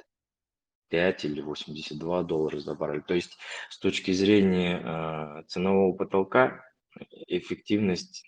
5 0.90 1.24
или 1.24 1.40
82 1.40 2.22
доллара 2.24 2.58
за 2.58 2.74
баррель. 2.74 3.02
То 3.02 3.14
есть 3.14 3.38
с 3.70 3.78
точки 3.78 4.10
зрения 4.12 4.80
э, 4.80 5.44
ценового 5.48 5.96
потолка 5.96 6.64
эффективность, 7.26 8.26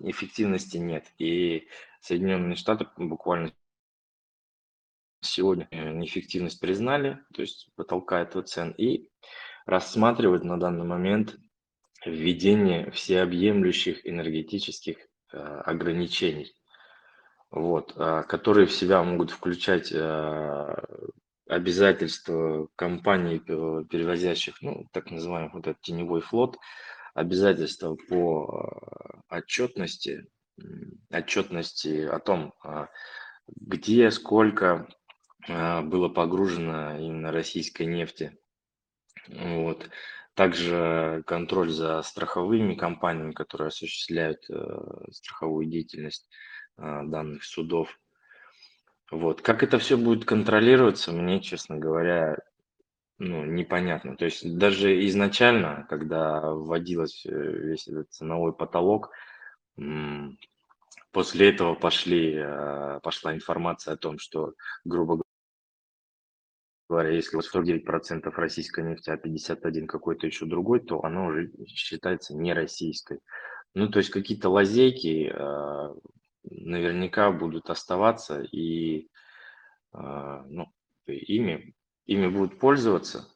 эффективности 0.00 0.78
нет. 0.78 1.12
И 1.18 1.68
Соединенные 2.00 2.56
Штаты 2.56 2.86
буквально 2.96 3.52
сегодня 5.20 5.68
э, 5.70 5.92
неэффективность 5.92 6.60
признали, 6.60 7.18
то 7.32 7.42
есть 7.42 7.70
потолка 7.76 8.20
этого 8.20 8.44
цен, 8.44 8.72
и 8.76 9.08
рассматривают 9.66 10.44
на 10.44 10.58
данный 10.58 10.84
момент 10.84 11.36
введение 12.04 12.90
всеобъемлющих 12.90 14.06
энергетических 14.06 14.98
э, 15.32 15.38
ограничений, 15.38 16.52
вот, 17.54 17.94
э, 17.96 18.24
которые 18.28 18.66
в 18.66 18.72
себя 18.72 19.02
могут 19.02 19.30
включать 19.30 19.92
э, 19.92 20.76
обязательства 21.46 22.68
компаний, 22.74 23.38
перевозящих, 23.38 24.60
ну, 24.60 24.88
так 24.92 25.10
называемый 25.10 25.50
вот 25.52 25.66
этот 25.66 25.80
теневой 25.82 26.20
флот, 26.20 26.56
обязательства 27.14 27.96
по 28.08 29.22
отчетности, 29.28 30.26
отчетности 31.10 32.06
о 32.06 32.18
том, 32.18 32.54
где, 33.46 34.10
сколько 34.10 34.88
было 35.46 36.08
погружено 36.08 36.96
именно 36.98 37.30
российской 37.30 37.84
нефти. 37.84 38.36
Вот. 39.28 39.90
Также 40.34 41.22
контроль 41.26 41.70
за 41.70 42.02
страховыми 42.02 42.74
компаниями, 42.74 43.32
которые 43.32 43.68
осуществляют 43.68 44.44
э, 44.50 44.54
страховую 45.12 45.66
деятельность 45.66 46.26
э, 46.28 46.53
данных 46.76 47.44
судов. 47.44 47.98
Вот. 49.10 49.42
Как 49.42 49.62
это 49.62 49.78
все 49.78 49.96
будет 49.96 50.24
контролироваться, 50.24 51.12
мне, 51.12 51.40
честно 51.40 51.76
говоря, 51.76 52.36
ну, 53.18 53.44
непонятно. 53.44 54.16
То 54.16 54.24
есть 54.24 54.56
даже 54.58 55.06
изначально, 55.06 55.86
когда 55.88 56.40
вводилось 56.40 57.24
э, 57.26 57.30
весь 57.30 57.86
этот 57.86 58.10
ценовой 58.12 58.52
потолок, 58.52 59.10
после 61.12 61.50
этого 61.50 61.74
пошли, 61.74 62.34
э, 62.36 63.00
пошла 63.02 63.34
информация 63.34 63.94
о 63.94 63.96
том, 63.96 64.18
что, 64.18 64.54
грубо 64.84 65.22
говоря, 66.88 67.10
если 67.10 67.36
у 67.36 67.38
вас 67.38 67.54
49% 67.54 68.28
российской 68.34 68.84
нефти, 68.84 69.10
а 69.10 69.16
51 69.16 69.86
какой-то 69.86 70.26
еще 70.26 70.46
другой, 70.46 70.80
то 70.80 71.04
оно 71.04 71.26
уже 71.26 71.50
считается 71.66 72.34
не 72.34 72.52
российской. 72.52 73.20
Ну, 73.74 73.88
то 73.88 73.98
есть 73.98 74.10
какие-то 74.10 74.48
лазейки 74.48 75.32
э, 75.32 75.94
наверняка 76.44 77.30
будут 77.30 77.70
оставаться, 77.70 78.42
и 78.42 79.08
э, 79.92 79.98
ну, 80.48 80.66
ими, 81.06 81.74
ими 82.06 82.28
будут 82.28 82.58
пользоваться 82.58 83.28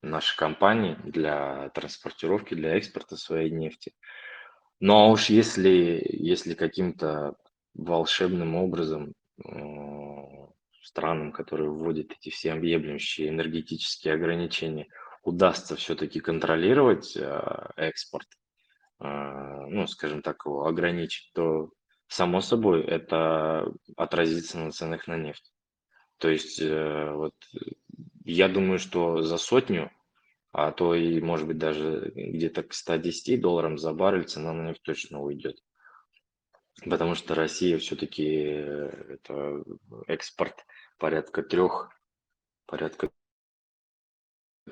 наши 0.00 0.36
компании 0.36 0.96
для 1.04 1.70
транспортировки, 1.70 2.54
для 2.54 2.76
экспорта 2.76 3.16
своей 3.16 3.50
нефти. 3.50 3.94
А 4.80 5.08
уж 5.08 5.26
если, 5.26 6.04
если 6.08 6.54
каким-то 6.54 7.36
волшебным 7.74 8.56
образом 8.56 9.14
э, 9.44 9.52
странам, 10.82 11.32
которые 11.32 11.70
вводят 11.70 12.12
эти 12.12 12.30
все 12.30 12.52
объемлющие 12.52 13.28
энергетические 13.28 14.14
ограничения, 14.14 14.88
удастся 15.22 15.76
все-таки 15.76 16.20
контролировать 16.20 17.16
э, 17.16 17.68
экспорт, 17.76 18.26
ну, 19.04 19.88
скажем 19.88 20.22
так, 20.22 20.46
его 20.46 20.64
ограничить, 20.66 21.32
то, 21.34 21.72
само 22.12 22.42
собой, 22.42 22.82
это 22.82 23.72
отразится 23.96 24.58
на 24.58 24.70
ценах 24.70 25.06
на 25.06 25.16
нефть. 25.16 25.50
То 26.18 26.28
есть, 26.28 26.60
э, 26.60 27.10
вот, 27.12 27.34
я 28.24 28.48
думаю, 28.48 28.78
что 28.78 29.22
за 29.22 29.38
сотню, 29.38 29.90
а 30.52 30.72
то 30.72 30.94
и, 30.94 31.20
может 31.20 31.46
быть, 31.46 31.56
даже 31.56 32.12
где-то 32.14 32.64
к 32.64 32.74
110 32.74 33.40
долларам 33.40 33.78
за 33.78 33.94
баррель 33.94 34.24
цена 34.24 34.52
на 34.52 34.68
нефть 34.68 34.82
точно 34.82 35.20
уйдет. 35.22 35.56
Потому 36.84 37.14
что 37.14 37.34
Россия 37.34 37.78
все-таки 37.78 38.24
это 38.24 39.64
экспорт 40.06 40.66
порядка 40.98 41.42
трех, 41.42 41.90
порядка 42.66 43.10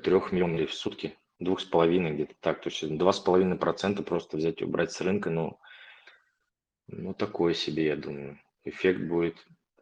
трех 0.03 0.31
миллионов 0.31 0.69
в 0.69 0.73
сутки, 0.75 1.17
двух 1.39 1.59
с 1.59 1.65
половиной 1.65 2.13
где-то 2.13 2.35
так, 2.39 2.61
то 2.61 2.69
есть 2.69 2.97
два 2.97 3.11
с 3.11 3.19
половиной 3.19 3.57
процента 3.57 4.03
просто 4.03 4.37
взять 4.37 4.61
и 4.61 4.65
убрать 4.65 4.91
с 4.91 5.01
рынка, 5.01 5.29
ну, 5.31 5.59
ну 6.91 7.13
такое 7.13 7.53
себе, 7.53 7.85
я 7.85 7.95
думаю, 7.95 8.39
эффект 8.63 9.01
будет 9.01 9.35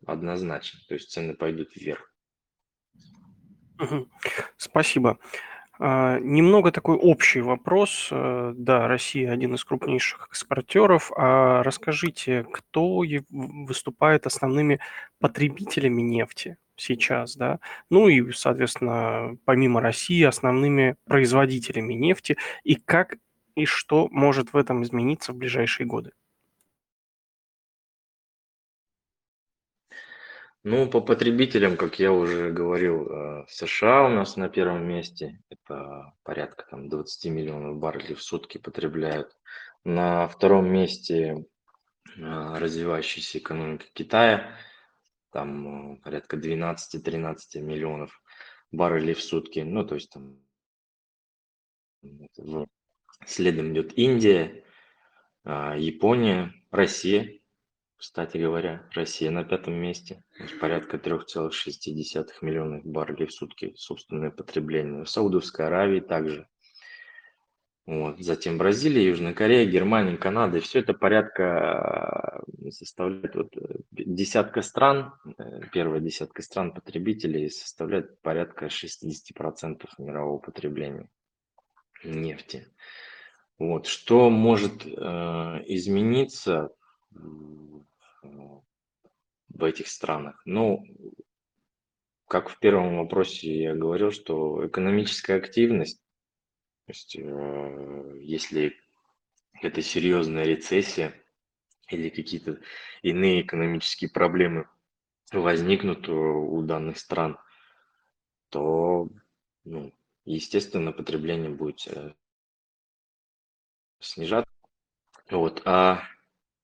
однозначен, 0.06 0.80
то 0.88 0.93
есть 0.93 1.12
цены 1.12 1.34
пойдут 1.34 1.76
вверх. 1.76 2.13
Спасибо. 4.58 5.19
А, 5.82 6.19
немного 6.19 6.72
такой 6.72 6.98
общий 6.98 7.39
вопрос. 7.39 8.10
Э, 8.12 8.54
да, 8.56 8.88
Россия 8.88 9.32
один 9.32 9.56
из 9.56 9.63
крупнейших 9.63 10.28
экспортеров. 10.30 11.12
А 11.15 11.63
расскажите, 11.63 12.45
кто 12.52 13.04
выступает 13.30 14.26
основными 14.26 14.82
потребителями 15.19 16.02
нефти 16.02 16.58
сейчас, 16.76 17.38
да? 17.38 17.60
Ну 17.89 18.10
и, 18.10 18.32
соответственно, 18.34 19.38
помимо 19.45 19.80
России, 19.80 20.24
основными 20.24 20.98
производителями 21.06 21.93
нефти. 21.93 22.38
И 22.63 22.76
как 22.76 23.15
и 23.56 23.65
что 23.65 24.10
может 24.12 24.52
в 24.52 24.58
этом 24.58 24.84
измениться 24.84 25.32
в 25.32 25.38
ближайшие 25.38 25.88
годы? 25.88 26.12
Ну, 30.63 30.89
по 30.89 31.00
потребителям, 31.00 31.78
как 31.78 32.00
я 32.00 32.12
уже 32.12 32.52
говорил, 32.52 33.08
э, 33.08 33.45
США 33.48 34.06
у 34.06 34.10
нас 34.10 34.36
на 34.36 34.50
первом 34.50 34.86
месте. 34.86 35.41
Это 35.50 36.13
порядка 36.24 36.65
там 36.69 36.89
20 36.89 37.32
миллионов 37.32 37.78
баррелей 37.78 38.13
в 38.13 38.22
сутки 38.22 38.58
потребляют. 38.58 39.38
На 39.86 40.28
втором 40.28 40.69
месте 40.69 41.45
э, 42.17 42.58
развивающаяся 42.58 43.38
экономика 43.38 43.86
Китая. 43.93 44.54
Там 45.32 45.93
э, 45.93 46.02
порядка 46.02 46.36
12-13 46.36 47.62
миллионов 47.62 48.22
баррелей 48.74 49.13
в 49.13 49.22
сутки. 49.22 49.60
Ну, 49.60 49.86
то 49.86 49.95
есть 49.95 50.10
там 50.12 50.41
следом 53.26 53.72
идет 53.72 53.98
Индия, 53.98 54.65
Япония, 55.45 56.54
Россия 56.69 57.38
кстати 58.00 58.38
говоря, 58.38 58.88
Россия 58.94 59.30
на 59.30 59.44
пятом 59.44 59.74
месте, 59.74 60.24
порядка 60.62 60.96
3,6 60.96 61.52
миллионов 62.42 62.86
баррелей 62.86 63.26
в 63.26 63.34
сутки 63.34 63.74
собственное 63.76 64.32
потребление. 64.32 65.04
В 65.04 65.10
Саудовской 65.10 65.68
Аравии 65.68 66.00
также. 66.00 66.48
Вот. 67.86 68.20
Затем 68.20 68.58
Бразилия, 68.58 69.06
Южная 69.06 69.34
Корея, 69.34 69.66
Германия, 69.66 70.16
Канада. 70.16 70.60
И 70.60 70.62
все 70.62 70.80
это 70.80 70.94
порядка 70.94 72.42
э, 72.64 72.72
составляет 72.72 73.36
вот, 73.36 73.58
э, 73.58 73.80
десятка 73.92 74.62
стран, 74.62 75.14
э, 75.38 75.62
первая 75.74 76.00
десятка 76.00 76.42
стран 76.42 76.74
потребителей 76.74 77.50
составляет 77.50 78.22
порядка 78.22 78.68
60% 78.68 79.90
мирового 79.98 80.38
потребления 80.38 81.10
нефти. 82.06 82.66
Вот. 83.58 83.88
Что 83.88 84.30
может 84.30 84.86
э, 84.86 84.90
измениться 85.66 86.70
в 87.12 87.84
этих 89.63 89.88
странах. 89.88 90.41
Ну, 90.45 90.86
как 92.28 92.50
в 92.50 92.60
первом 92.60 92.98
вопросе 92.98 93.63
я 93.63 93.76
говорил, 93.76 94.12
что 94.12 94.67
экономическая 94.67 95.36
активность, 95.36 96.02
то 96.86 96.91
есть 96.91 97.15
э, 97.15 98.19
если 98.22 98.76
это 99.62 99.82
серьезная 99.82 100.45
рецессия 100.45 101.13
или 101.89 102.10
какие-то 102.10 102.60
иные 103.02 103.41
экономические 103.41 104.10
проблемы 104.10 104.67
возникнут 105.32 106.08
у 106.08 106.62
данных 106.62 106.98
стран, 106.98 107.38
то, 108.50 109.10
ну, 109.65 109.93
естественно, 110.26 110.91
потребление 110.91 111.50
будет 111.50 111.88
э, 111.88 112.13
снижаться. 114.00 114.52
Вот. 115.30 115.62
А 115.65 116.04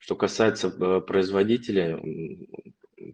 что 0.05 0.15
касается 0.15 0.67
э, 0.67 1.01
производителей, 1.01 2.47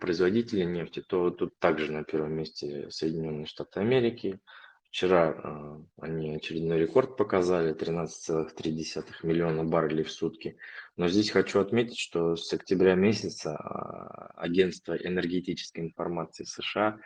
производителей 0.02 0.66
нефти, 0.66 1.02
то 1.02 1.32
тут 1.32 1.58
также 1.58 1.90
на 1.90 2.04
первом 2.04 2.34
месте 2.34 2.92
Соединенные 2.92 3.46
Штаты 3.46 3.80
Америки. 3.80 4.42
Вчера 4.90 5.32
э, 5.32 5.78
они 6.02 6.36
очередной 6.36 6.80
рекорд 6.80 7.16
показали, 7.16 7.74
13,3 7.74 9.06
миллиона 9.24 9.64
баррелей 9.64 10.04
в 10.04 10.12
сутки. 10.12 10.58
Но 10.98 11.08
здесь 11.08 11.30
хочу 11.30 11.62
отметить, 11.62 11.98
что 11.98 12.36
с 12.36 12.52
октября 12.52 12.96
месяца 12.96 13.52
э, 13.52 14.34
Агентство 14.36 14.94
энергетической 14.94 15.80
информации 15.80 16.44
США 16.44 17.00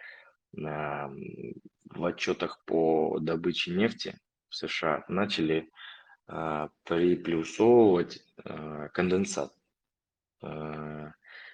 в 0.51 2.05
отчетах 2.05 2.63
по 2.65 3.19
добыче 3.19 3.71
нефти 3.71 4.17
в 4.47 4.55
США 4.55 5.03
начали 5.09 5.69
приплюсовывать 6.85 8.23
конденсат. 8.93 9.51
Э, 10.45 11.11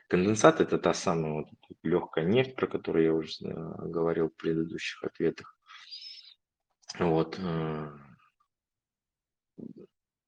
конденсат– 0.07 0.61
это 0.61 0.77
та 0.77 0.93
самая 0.93 1.33
вот 1.33 1.47
легкая 1.83 2.25
нефть, 2.25 2.55
про 2.55 2.67
которую 2.67 3.05
я 3.05 3.13
уже 3.13 3.31
э, 3.43 3.53
говорил 3.87 4.29
в 4.29 4.35
предыдущих 4.35 5.03
ответах. 5.03 5.57
Вот. 6.99 7.39
Э, 7.39 7.91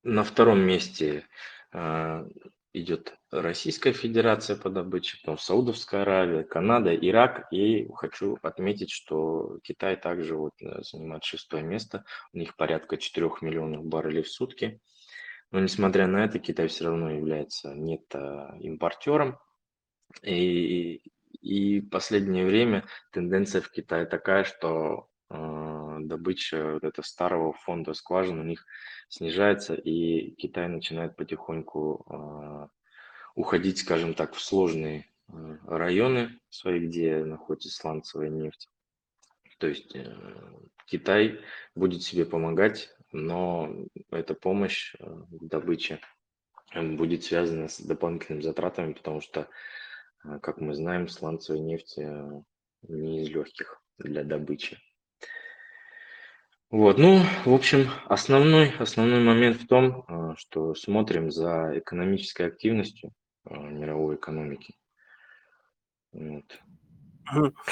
На 0.03 0.23
втором 0.23 0.59
месте 0.59 1.25
а, 1.71 2.25
идет 2.73 3.15
Российская 3.31 3.93
Федерация 3.93 4.55
по 4.57 4.69
добыче, 4.69 5.17
потом 5.21 5.37
Саудовская 5.37 6.01
Аравия, 6.01 6.43
Канада, 6.43 6.93
Ирак. 6.95 7.47
И 7.51 7.87
хочу 7.93 8.37
отметить, 8.41 8.91
что 8.91 9.59
Китай 9.63 9.95
также 9.95 10.35
вот 10.35 10.53
э, 10.61 10.81
занимает 10.83 11.23
шестое 11.23 11.63
место. 11.63 12.03
У 12.33 12.37
них 12.37 12.55
порядка 12.55 12.97
4 12.97 13.29
миллионов 13.41 13.85
баррелей 13.85 14.23
в 14.23 14.29
сутки. 14.29 14.81
Но 15.53 15.59
несмотря 15.59 16.07
на 16.07 16.25
это, 16.25 16.39
Китай 16.39 16.67
все 16.67 16.85
равно 16.85 17.11
является 17.11 17.75
нет-импортером. 17.75 19.37
И, 20.23 21.03
и 21.41 21.79
в 21.79 21.89
последнее 21.89 22.43
время 22.47 22.85
тенденция 23.11 23.61
в 23.61 23.69
Китае 23.69 24.07
такая, 24.07 24.45
что 24.45 25.09
э, 25.29 25.97
добыча 25.99 26.73
вот 26.73 26.83
этого 26.83 27.05
старого 27.05 27.53
фонда 27.53 27.93
скважин 27.93 28.39
у 28.39 28.43
них 28.43 28.65
снижается, 29.09 29.75
и 29.75 30.31
Китай 30.31 30.67
начинает 30.67 31.15
потихоньку 31.15 32.03
э, 32.09 32.67
уходить, 33.35 33.77
скажем 33.77 34.15
так, 34.15 34.33
в 34.33 34.41
сложные 34.41 35.05
э, 35.27 35.57
районы 35.67 36.39
свои, 36.49 36.79
где 36.79 37.23
находится 37.23 37.69
сланцевая 37.69 38.29
нефть. 38.29 38.69
То 39.59 39.67
есть 39.67 39.95
э, 39.95 40.17
Китай 40.87 41.41
будет 41.75 42.01
себе 42.01 42.25
помогать, 42.25 42.89
но 43.13 43.73
эта 44.11 44.33
помощь 44.33 44.95
э, 44.99 45.05
в 45.05 45.47
добыче 45.47 45.99
будет 46.75 47.23
связана 47.23 47.67
с 47.67 47.79
дополнительными 47.79 48.41
затратами, 48.41 48.93
потому 48.93 49.21
что, 49.21 49.47
как 50.41 50.59
мы 50.59 50.73
знаем, 50.73 51.07
сланцевая 51.07 51.61
нефть 51.61 51.99
не 52.81 53.21
из 53.21 53.29
легких 53.29 53.79
для 53.99 54.23
добычи. 54.23 54.79
Вот, 56.71 56.97
ну, 56.97 57.19
в 57.45 57.53
общем, 57.53 57.89
основной, 58.05 58.71
основной 58.79 59.23
момент 59.23 59.57
в 59.57 59.67
том, 59.67 60.35
что 60.37 60.73
смотрим 60.73 61.29
за 61.29 61.77
экономической 61.77 62.47
активностью 62.47 63.11
мировой 63.45 64.15
экономики. 64.15 64.73
Вот. 66.11 66.45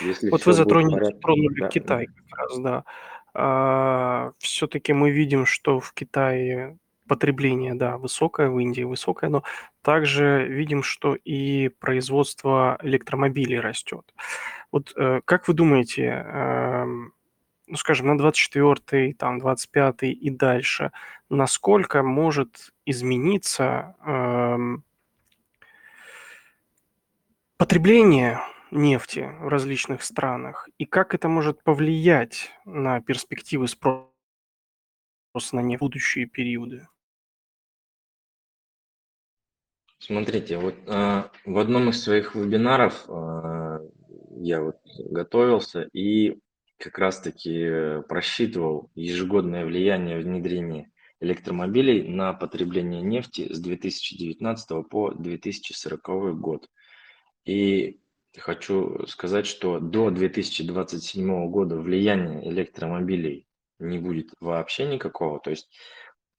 Если 0.01 0.29
вот 0.29 0.45
вы 0.45 0.53
затронули, 0.53 1.05
затронули 1.05 1.61
да, 1.61 1.67
Китай 1.69 2.07
да. 2.07 2.13
как 2.13 2.39
раз, 2.39 2.59
да. 2.59 2.85
А, 3.33 4.31
все-таки 4.39 4.93
мы 4.93 5.11
видим, 5.11 5.45
что 5.45 5.79
в 5.79 5.93
Китае 5.93 6.77
потребление, 7.07 7.73
да, 7.73 7.97
высокое, 7.97 8.49
в 8.49 8.57
Индии 8.59 8.83
высокое, 8.83 9.29
но 9.29 9.43
также 9.81 10.47
видим, 10.47 10.81
что 10.81 11.15
и 11.15 11.67
производство 11.67 12.77
электромобилей 12.81 13.59
растет. 13.59 14.13
Вот 14.71 14.93
э, 14.95 15.19
как 15.25 15.47
вы 15.47 15.53
думаете, 15.53 16.23
э, 16.25 16.85
ну, 17.67 17.77
скажем, 17.77 18.07
на 18.07 18.17
24 18.17 19.13
там, 19.13 19.39
25 19.39 20.03
и 20.03 20.29
дальше, 20.29 20.91
насколько 21.29 22.01
может 22.01 22.71
измениться 22.85 23.95
э, 24.05 24.57
потребление 27.57 28.39
нефти 28.71 29.29
в 29.39 29.47
различных 29.47 30.03
странах 30.03 30.67
и 30.77 30.85
как 30.85 31.13
это 31.13 31.27
может 31.27 31.63
повлиять 31.63 32.51
на 32.65 33.01
перспективы 33.01 33.67
спроса 33.67 34.09
на 35.53 35.61
нефть 35.61 35.81
в 35.81 35.85
будущие 35.85 36.25
периоды? 36.25 36.87
Смотрите, 39.99 40.57
вот 40.57 40.75
э, 40.87 41.23
в 41.45 41.57
одном 41.59 41.89
из 41.89 42.01
своих 42.01 42.33
вебинаров 42.33 43.05
э, 43.07 43.79
я 44.37 44.61
вот 44.61 44.77
готовился 44.97 45.83
и 45.93 46.39
как 46.79 46.97
раз-таки 46.97 48.01
просчитывал 48.09 48.89
ежегодное 48.95 49.63
влияние 49.63 50.17
внедрения 50.17 50.91
электромобилей 51.19 52.07
на 52.07 52.33
потребление 52.33 53.01
нефти 53.01 53.53
с 53.53 53.59
2019 53.59 54.89
по 54.89 55.11
2040 55.11 56.39
год. 56.39 56.67
И 57.45 58.00
хочу 58.37 59.05
сказать, 59.07 59.45
что 59.45 59.79
до 59.79 60.09
2027 60.09 61.49
года 61.49 61.77
влияния 61.77 62.47
электромобилей 62.49 63.47
не 63.79 63.99
будет 63.99 64.29
вообще 64.39 64.85
никакого. 64.85 65.39
То 65.39 65.49
есть 65.49 65.69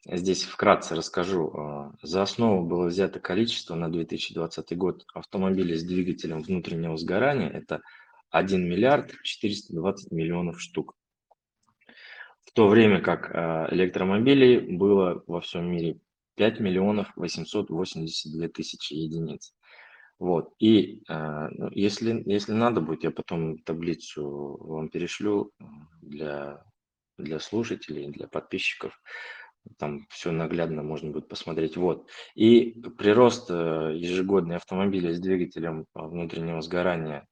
здесь 0.06 0.44
вкратце 0.44 0.94
расскажу. 0.94 1.50
А, 1.50 1.92
за 2.02 2.22
основу 2.22 2.66
было 2.66 2.86
взято 2.86 3.20
количество 3.20 3.74
на 3.74 3.90
2020 3.90 4.76
год 4.76 5.04
автомобилей 5.14 5.76
с 5.76 5.84
двигателем 5.84 6.42
внутреннего 6.42 6.96
сгорания. 6.96 7.48
Это 7.48 7.82
1 8.30 8.68
миллиард 8.68 9.12
420 9.22 10.12
миллионов 10.12 10.60
штук. 10.60 10.96
В 12.44 12.52
то 12.52 12.68
время 12.68 13.00
как 13.00 13.30
а, 13.34 13.68
электромобилей 13.70 14.76
было 14.76 15.22
во 15.26 15.40
всем 15.40 15.70
мире 15.70 15.98
5 16.36 16.60
миллионов 16.60 17.12
882 17.16 18.48
тысячи 18.48 18.94
единиц. 18.94 19.54
Вот. 20.18 20.52
И 20.58 21.02
э, 21.08 21.48
если, 21.72 22.22
если 22.26 22.52
надо 22.52 22.80
будет, 22.80 23.04
я 23.04 23.10
потом 23.10 23.58
таблицу 23.58 24.56
вам 24.60 24.88
перешлю 24.88 25.52
для, 26.00 26.64
для 27.18 27.38
слушателей, 27.40 28.10
для 28.10 28.28
подписчиков. 28.28 28.98
Там 29.78 30.06
все 30.10 30.32
наглядно 30.32 30.82
можно 30.82 31.10
будет 31.10 31.28
посмотреть. 31.28 31.76
Вот. 31.76 32.08
И 32.34 32.80
прирост 32.98 33.50
э, 33.50 33.92
ежегодной 33.96 34.56
автомобилей 34.56 35.12
с 35.12 35.20
двигателем 35.20 35.86
внутреннего 35.94 36.62
сгорания 36.62 37.26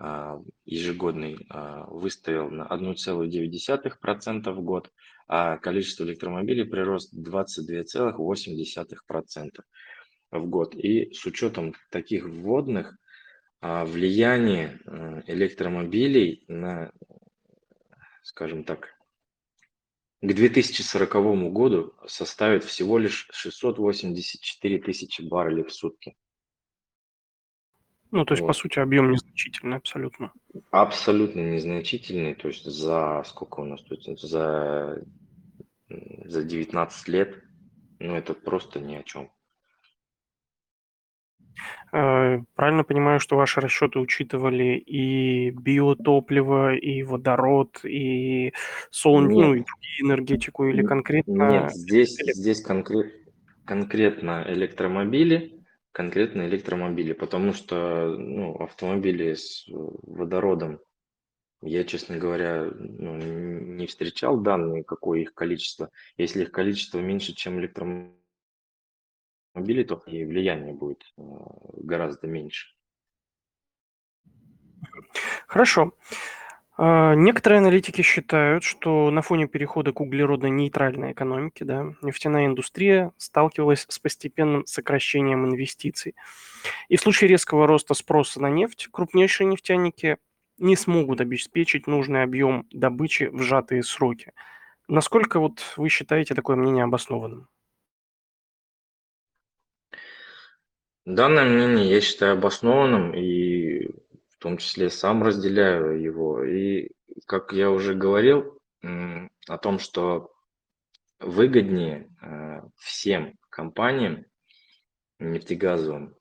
э, 0.00 0.38
ежегодный 0.64 1.46
выставил 1.88 2.50
на 2.50 2.66
1,9% 2.66 4.52
в 4.52 4.62
год, 4.62 4.90
а 5.28 5.58
количество 5.58 6.04
электромобилей 6.04 6.64
прирост 6.64 7.14
22,8% 7.14 9.60
в 10.32 10.46
год. 10.46 10.74
И 10.74 11.12
с 11.12 11.24
учетом 11.26 11.74
таких 11.90 12.26
вводных, 12.26 12.96
а, 13.60 13.84
влияние 13.84 14.80
э, 14.84 15.22
электромобилей 15.28 16.44
на, 16.48 16.90
скажем 18.22 18.64
так, 18.64 18.88
к 20.20 20.32
2040 20.32 21.52
году 21.52 21.94
составит 22.06 22.64
всего 22.64 22.98
лишь 22.98 23.28
684 23.32 24.78
тысячи 24.80 25.22
баррелей 25.22 25.64
в 25.64 25.72
сутки. 25.72 26.16
Ну, 28.12 28.24
то 28.24 28.34
есть, 28.34 28.42
вот. 28.42 28.48
по 28.48 28.52
сути, 28.52 28.78
объем 28.78 29.10
незначительный 29.10 29.78
абсолютно. 29.78 30.32
Абсолютно 30.70 31.40
незначительный. 31.40 32.34
То 32.34 32.48
есть 32.48 32.64
за 32.64 33.22
сколько 33.26 33.60
у 33.60 33.64
нас 33.64 33.82
тут? 33.82 34.04
За, 34.20 35.02
за 35.88 36.44
19 36.44 37.08
лет. 37.08 37.42
Ну, 38.00 38.14
это 38.14 38.34
просто 38.34 38.80
ни 38.80 38.96
о 38.96 39.02
чем. 39.02 39.32
Э, 41.92 42.40
правильно 42.54 42.84
понимаю, 42.84 43.20
что 43.20 43.36
ваши 43.36 43.60
расчеты 43.60 43.98
учитывали 43.98 44.76
и 44.78 45.50
биотопливо, 45.50 46.74
и 46.74 47.02
водород, 47.02 47.84
и 47.84 48.52
солн 48.90 49.28
ну, 49.28 49.54
и 49.54 49.64
энергетику 50.00 50.66
или 50.66 50.82
конкретно 50.82 51.50
Нет, 51.50 51.72
здесь, 51.72 52.16
здесь 52.18 52.62
конкрет, 52.62 53.12
конкретно 53.64 54.44
электромобили, 54.48 55.62
конкретно 55.92 56.42
электромобили, 56.42 57.12
потому 57.12 57.52
что 57.52 58.16
ну, 58.18 58.56
автомобили 58.56 59.34
с 59.34 59.66
водородом 59.68 60.80
я, 61.64 61.84
честно 61.84 62.16
говоря, 62.18 62.68
ну, 62.74 63.16
не 63.16 63.86
встречал 63.86 64.40
данные, 64.40 64.82
какое 64.82 65.20
их 65.20 65.32
количество. 65.32 65.90
Если 66.16 66.42
их 66.42 66.50
количество 66.50 66.98
меньше, 66.98 67.34
чем 67.34 67.60
электромобилей, 67.60 68.21
то 69.54 70.02
и 70.06 70.24
влияние 70.24 70.74
будет 70.74 71.04
э, 71.18 71.22
гораздо 71.76 72.26
меньше. 72.26 72.74
Хорошо. 75.46 75.92
А, 76.78 77.14
некоторые 77.14 77.58
аналитики 77.58 78.02
считают, 78.02 78.64
что 78.64 79.10
на 79.10 79.20
фоне 79.20 79.46
перехода 79.46 79.92
к 79.92 80.00
углеродно-нейтральной 80.00 81.12
экономике 81.12 81.64
да, 81.64 81.94
нефтяная 82.00 82.46
индустрия 82.46 83.12
сталкивалась 83.18 83.84
с 83.88 83.98
постепенным 83.98 84.64
сокращением 84.66 85.44
инвестиций. 85.46 86.14
И 86.88 86.96
в 86.96 87.00
случае 87.00 87.28
резкого 87.28 87.66
роста 87.66 87.94
спроса 87.94 88.40
на 88.40 88.48
нефть 88.48 88.88
крупнейшие 88.90 89.46
нефтяники 89.46 90.16
не 90.58 90.76
смогут 90.76 91.20
обеспечить 91.20 91.86
нужный 91.86 92.22
объем 92.22 92.66
добычи 92.70 93.24
в 93.24 93.42
сжатые 93.42 93.82
сроки. 93.82 94.32
Насколько 94.88 95.40
вот 95.40 95.62
вы 95.76 95.88
считаете 95.88 96.34
такое 96.34 96.56
мнение 96.56 96.84
обоснованным? 96.84 97.48
Данное 101.04 101.44
мнение 101.44 101.90
я 101.90 102.00
считаю 102.00 102.34
обоснованным 102.34 103.12
и 103.14 103.88
в 104.28 104.38
том 104.38 104.58
числе 104.58 104.88
сам 104.88 105.24
разделяю 105.24 106.00
его. 106.00 106.44
И 106.44 106.90
как 107.26 107.52
я 107.52 107.70
уже 107.70 107.94
говорил 107.94 108.58
о 108.82 109.58
том, 109.58 109.80
что 109.80 110.32
выгоднее 111.18 112.08
э, 112.20 112.62
всем 112.78 113.36
компаниям 113.48 114.26
нефтегазовым 115.18 116.14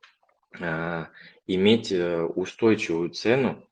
э, 0.60 1.06
иметь 1.46 1.92
э, 1.92 2.24
устойчивую 2.24 3.12
цену 3.12 3.68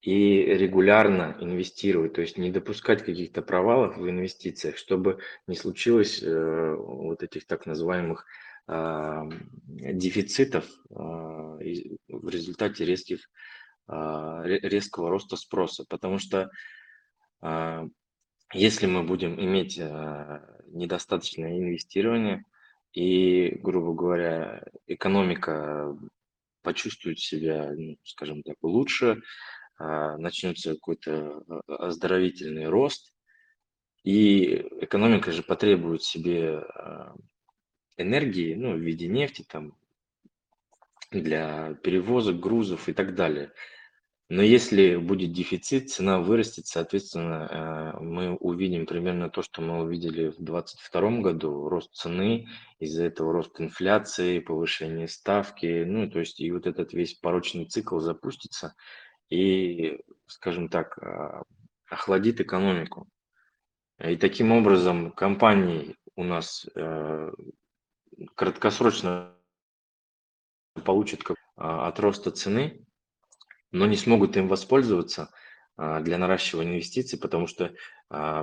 и 0.00 0.42
регулярно 0.42 1.36
инвестировать, 1.40 2.14
то 2.14 2.22
есть 2.22 2.38
не 2.38 2.50
допускать 2.50 3.04
каких-то 3.04 3.42
провалов 3.42 3.98
в 3.98 4.08
инвестициях, 4.08 4.76
чтобы 4.76 5.18
не 5.46 5.56
случилось 5.56 6.22
вот 6.22 7.22
этих 7.22 7.46
так 7.46 7.66
называемых 7.66 8.24
дефицитов 8.68 10.64
э, 10.90 10.94
в 10.94 12.28
результате 12.28 12.84
резких, 12.84 13.20
э, 13.88 14.42
резкого 14.44 15.10
роста 15.10 15.36
спроса. 15.36 15.84
Потому 15.88 16.18
что 16.18 16.50
э, 17.42 17.88
если 18.52 18.86
мы 18.86 19.02
будем 19.02 19.40
иметь 19.40 19.76
недостаточное 19.78 21.58
инвестирование 21.58 22.44
и, 22.92 23.50
грубо 23.60 23.92
говоря, 23.92 24.64
экономика 24.86 25.96
почувствует 26.62 27.18
себя, 27.18 27.72
ну, 27.76 27.96
скажем 28.04 28.42
так, 28.42 28.56
лучше, 28.62 29.22
а, 29.78 30.16
начнется 30.16 30.74
какой-то 30.74 31.42
а, 31.48 31.86
оздоровительный 31.86 32.68
рост, 32.68 33.12
и 34.04 34.66
экономика 34.80 35.32
же 35.32 35.42
потребует 35.42 36.02
себе 36.02 36.58
а, 36.58 37.14
энергии, 37.96 38.54
ну, 38.54 38.74
в 38.74 38.78
виде 38.78 39.06
нефти, 39.06 39.44
там, 39.48 39.74
для 41.10 41.74
перевозок, 41.82 42.40
грузов 42.40 42.88
и 42.88 42.92
так 42.92 43.14
далее. 43.14 43.52
Но 44.28 44.42
если 44.42 44.96
будет 44.96 45.32
дефицит, 45.32 45.90
цена 45.90 46.18
вырастет, 46.18 46.66
соответственно, 46.66 47.96
мы 48.00 48.34
увидим 48.34 48.84
примерно 48.84 49.30
то, 49.30 49.40
что 49.42 49.62
мы 49.62 49.84
увидели 49.84 50.28
в 50.30 50.38
2022 50.38 51.20
году, 51.20 51.68
рост 51.68 51.94
цены, 51.94 52.48
из-за 52.80 53.04
этого 53.04 53.32
рост 53.32 53.60
инфляции, 53.60 54.40
повышение 54.40 55.06
ставки, 55.06 55.84
ну, 55.84 56.10
то 56.10 56.18
есть 56.18 56.40
и 56.40 56.50
вот 56.50 56.66
этот 56.66 56.92
весь 56.92 57.14
порочный 57.14 57.66
цикл 57.66 58.00
запустится– 58.00 58.74
и, 59.30 59.98
скажем 60.26 60.68
так, 60.68 60.98
а, 60.98 61.42
охладит 61.88 62.40
экономику. 62.40 63.08
И 63.98 64.16
таким 64.16 64.52
образом 64.52 65.10
компании 65.10 65.96
у 66.16 66.24
нас 66.24 66.66
э, 66.74 67.32
краткосрочно 68.34 69.34
получат 70.84 71.22
а, 71.56 71.88
от 71.88 71.98
роста 72.00 72.30
цены, 72.30 72.86
но 73.72 73.86
не 73.86 73.96
смогут 73.96 74.36
им 74.36 74.48
воспользоваться 74.48 75.30
а, 75.76 76.00
для 76.00 76.18
наращивания 76.18 76.72
инвестиций, 76.72 77.18
потому 77.18 77.46
что 77.46 77.74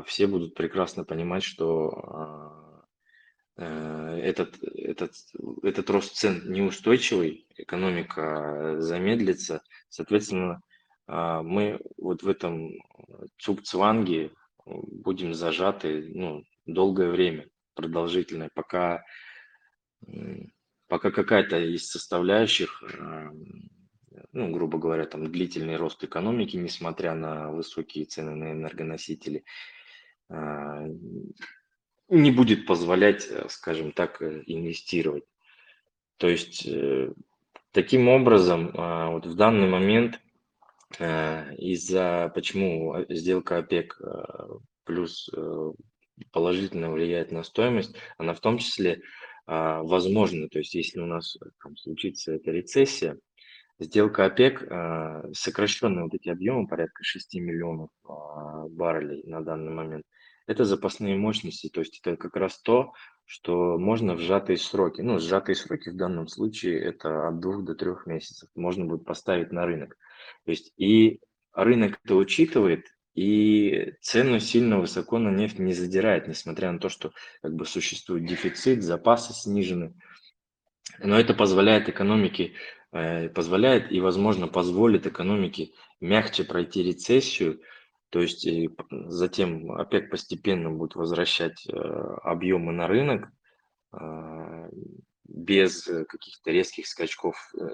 все 0.06 0.28
будут 0.28 0.56
прекрасно 0.56 1.06
понимать, 1.06 1.42
что 1.42 2.84
э, 3.56 4.20
этот, 4.22 4.62
этот, 4.62 5.14
этот 5.64 5.90
рост 5.90 6.16
цен 6.16 6.52
неустойчивый, 6.52 7.48
экономика 7.56 8.76
замедлится, 8.80 9.64
соответственно, 9.88 10.62
а, 11.08 11.44
мы 11.44 11.80
вот 11.98 12.24
в 12.24 12.30
этом 12.30 12.72
цукцванге 13.38 14.32
будем 14.66 15.34
зажаты 15.34 16.10
ну, 16.14 16.44
долгое 16.66 17.10
время, 17.10 17.48
продолжительное, 17.76 18.50
пока, 18.54 19.04
пока 20.88 21.12
какая-то 21.12 21.60
из 21.60 21.90
составляющих, 21.90 22.84
ну, 24.32 24.52
грубо 24.52 24.78
говоря, 24.78 25.06
там 25.06 25.32
длительный 25.32 25.76
рост 25.76 26.04
экономики, 26.04 26.58
несмотря 26.58 27.16
на 27.16 27.52
высокие 27.52 28.06
цены 28.06 28.36
на 28.36 28.52
энергоносители, 28.52 29.44
а, 30.30 30.86
не 32.10 32.32
будет 32.32 32.66
позволять, 32.66 33.28
скажем 33.50 33.92
так, 33.92 34.22
инвестировать. 34.22 35.24
То 36.18 36.28
есть 36.30 36.66
э, 36.68 37.12
таким 37.72 38.08
образом, 38.08 38.72
вот 38.74 39.26
в 39.26 39.36
данный 39.36 39.68
момент 39.68 40.20
Э, 41.00 41.56
из-за 41.56 42.32
почему 42.34 42.96
э, 42.96 43.06
сделка 43.10 43.58
ОПЕК 43.58 44.00
э, 44.00 44.48
плюс 44.86 45.30
положительно 46.32 46.92
влияет 46.92 47.32
на 47.32 47.44
стоимость, 47.44 47.96
она 48.18 48.34
в 48.34 48.40
том 48.40 48.58
числе 48.60 49.02
возможна, 49.46 50.48
то 50.50 50.60
есть 50.60 50.74
если 50.76 51.00
у 51.00 51.06
нас 51.06 51.38
там, 51.62 51.76
случится 51.78 52.34
эта 52.34 52.52
рецессия, 52.52 53.18
сделка 53.80 54.26
ОПЕК, 54.26 55.34
сокращенные 55.34 56.04
вот 56.04 56.14
эти 56.14 56.30
объемы, 56.30 56.68
порядка 56.68 57.04
6 57.04 57.36
миллионов 57.36 57.90
баррелей 58.72 59.24
на 59.26 59.42
данный 59.42 59.72
момент, 59.72 60.06
это 60.46 60.66
запасные 60.66 61.16
мощности, 61.16 61.70
то 61.70 61.80
есть 61.80 62.00
это 62.04 62.18
как 62.18 62.36
раз 62.36 62.60
то, 62.62 62.94
что 63.26 63.78
можно 63.78 64.16
в 64.16 64.20
сжатые 64.20 64.58
сроки. 64.58 65.00
Ну, 65.02 65.18
сжатые 65.18 65.56
сроки 65.56 65.90
в 65.90 65.96
данном 65.96 66.28
случае 66.28 66.80
это 66.80 67.30
от 67.30 67.40
двух 67.40 67.64
до 67.64 67.76
трех 67.76 68.06
месяцев. 68.06 68.50
Можно 68.54 68.86
будет 68.86 69.06
поставить 69.06 69.54
на 69.54 69.66
рынок. 69.66 69.98
То 70.44 70.52
есть 70.52 70.74
и 70.78 71.22
рынок 71.54 72.00
это 72.04 72.16
учитывает, 72.16 72.86
и 73.14 73.94
цену 74.02 74.40
сильно 74.40 74.80
высоко 74.80 75.20
на 75.20 75.30
нефть 75.30 75.60
не 75.60 75.74
задирает, 75.74 76.28
несмотря 76.28 76.72
на 76.72 76.80
то, 76.80 76.90
что 76.90 77.12
как 77.42 77.54
бы 77.54 77.66
существует 77.66 78.26
дефицит, 78.26 78.84
запасы 78.84 79.34
снижены. 79.34 79.94
Но 81.00 81.20
это 81.20 81.34
позволяет 81.34 81.90
экономике, 81.90 82.54
э, 82.92 83.30
позволяет 83.30 83.92
и, 83.92 84.00
возможно, 84.00 84.48
позволит 84.48 85.06
экономике 85.06 85.72
мягче 86.02 86.44
пройти 86.44 86.84
рецессию, 86.84 87.62
то 88.10 88.20
есть 88.20 88.46
и 88.46 88.70
затем 88.90 89.72
опять 89.72 90.10
постепенно 90.10 90.70
будет 90.70 90.96
возвращать 90.96 91.68
э, 91.68 91.72
объемы 91.72 92.72
на 92.72 92.88
рынок 92.88 93.30
э, 93.94 94.70
без 95.26 95.84
каких-то 95.84 96.52
резких 96.52 96.88
скачков 96.88 97.36
э, 97.60 97.66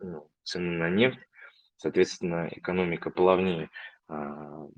ну, 0.00 0.30
цены 0.44 0.78
на 0.78 0.90
нефть. 0.90 1.18
Соответственно, 1.76 2.48
экономика 2.52 3.10
плавнее 3.10 3.70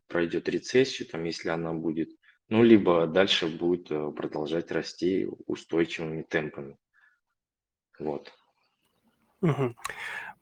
пройдет 0.08 0.48
рецессию, 0.48 1.08
там, 1.08 1.24
если 1.24 1.48
она 1.48 1.72
будет, 1.72 2.10
ну, 2.48 2.62
либо 2.62 3.06
дальше 3.06 3.46
будет 3.46 3.88
продолжать 3.88 4.70
расти 4.70 5.26
устойчивыми 5.46 6.22
темпами. 6.22 6.76
Вот. 7.98 8.32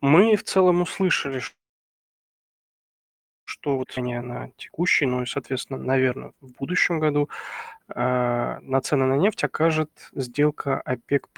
Мы 0.00 0.37
в 0.37 0.42
целом 0.44 0.83
услышали, 0.83 1.40
что 3.44 3.76
вот 3.76 3.96
не 3.96 4.20
на 4.20 4.50
текущий, 4.57 5.07
но 5.07 5.22
и, 5.22 5.26
соответственно, 5.26 5.79
наверное, 5.79 6.33
в 6.40 6.53
будущем 6.53 7.00
году 7.00 7.29
э, 7.88 8.59
на 8.61 8.81
цены 8.81 9.07
на 9.07 9.16
нефть 9.16 9.44
окажет 9.44 9.90
сделка 10.12 10.81
ОПЕК+. 10.81 11.29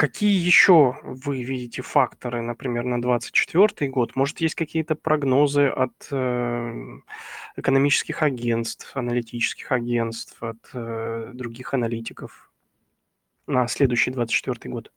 Какие 0.00 0.32
еще 0.32 0.98
вы 1.02 1.42
видите 1.42 1.82
факторы, 1.82 2.40
например, 2.40 2.84
на 2.84 3.02
2024 3.02 3.90
год? 3.90 4.16
Может, 4.16 4.40
есть 4.40 4.54
какие-то 4.54 4.94
прогнозы 4.94 5.66
от 5.66 5.92
э, 6.10 6.72
экономических 7.56 8.22
агентств, 8.22 8.96
аналитических 8.96 9.70
агентств, 9.70 10.42
от 10.42 10.56
э, 10.72 11.32
других 11.34 11.74
аналитиков 11.74 12.50
на 13.46 13.68
следующий 13.68 14.10
2024 14.10 14.72
год? 14.72 14.90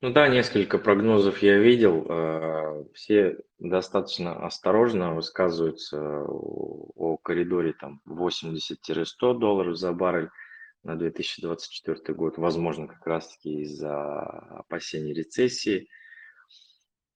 Ну 0.00 0.12
да, 0.12 0.28
несколько 0.28 0.78
прогнозов 0.78 1.38
я 1.38 1.58
видел. 1.58 2.06
Э, 2.08 2.84
все 2.94 3.36
достаточно 3.58 4.46
осторожно 4.46 5.12
высказываются 5.12 5.98
о 5.98 7.16
коридоре 7.16 7.72
там 7.72 8.00
80-100 8.06 9.38
долларов 9.40 9.76
за 9.76 9.92
баррель 9.92 10.30
на 10.84 10.96
2024 10.96 12.14
год. 12.16 12.38
Возможно, 12.38 12.86
как 12.86 13.06
раз-таки 13.06 13.62
из-за 13.62 14.12
опасений 14.60 15.12
рецессии. 15.12 15.88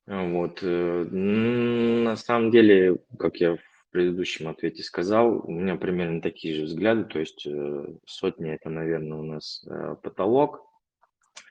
Вот. 0.07 0.61
Э, 0.63 1.05
на 1.05 2.17
самом 2.17 2.51
деле, 2.51 2.97
как 3.19 3.37
я 3.37 3.57
в 3.57 3.91
предыдущем 3.91 4.49
ответе 4.49 4.83
сказал, 4.83 5.47
у 5.47 5.51
меня 5.51 5.77
примерно 5.77 6.21
такие 6.21 6.55
же 6.55 6.65
взгляды. 6.65 7.05
То 7.05 7.21
есть 7.21 7.47
э, 7.47 7.87
сотня– 8.07 8.55
это, 8.57 8.71
наверное, 8.71 9.19
у 9.19 9.25
нас 9.25 9.65
потолок 10.03 10.69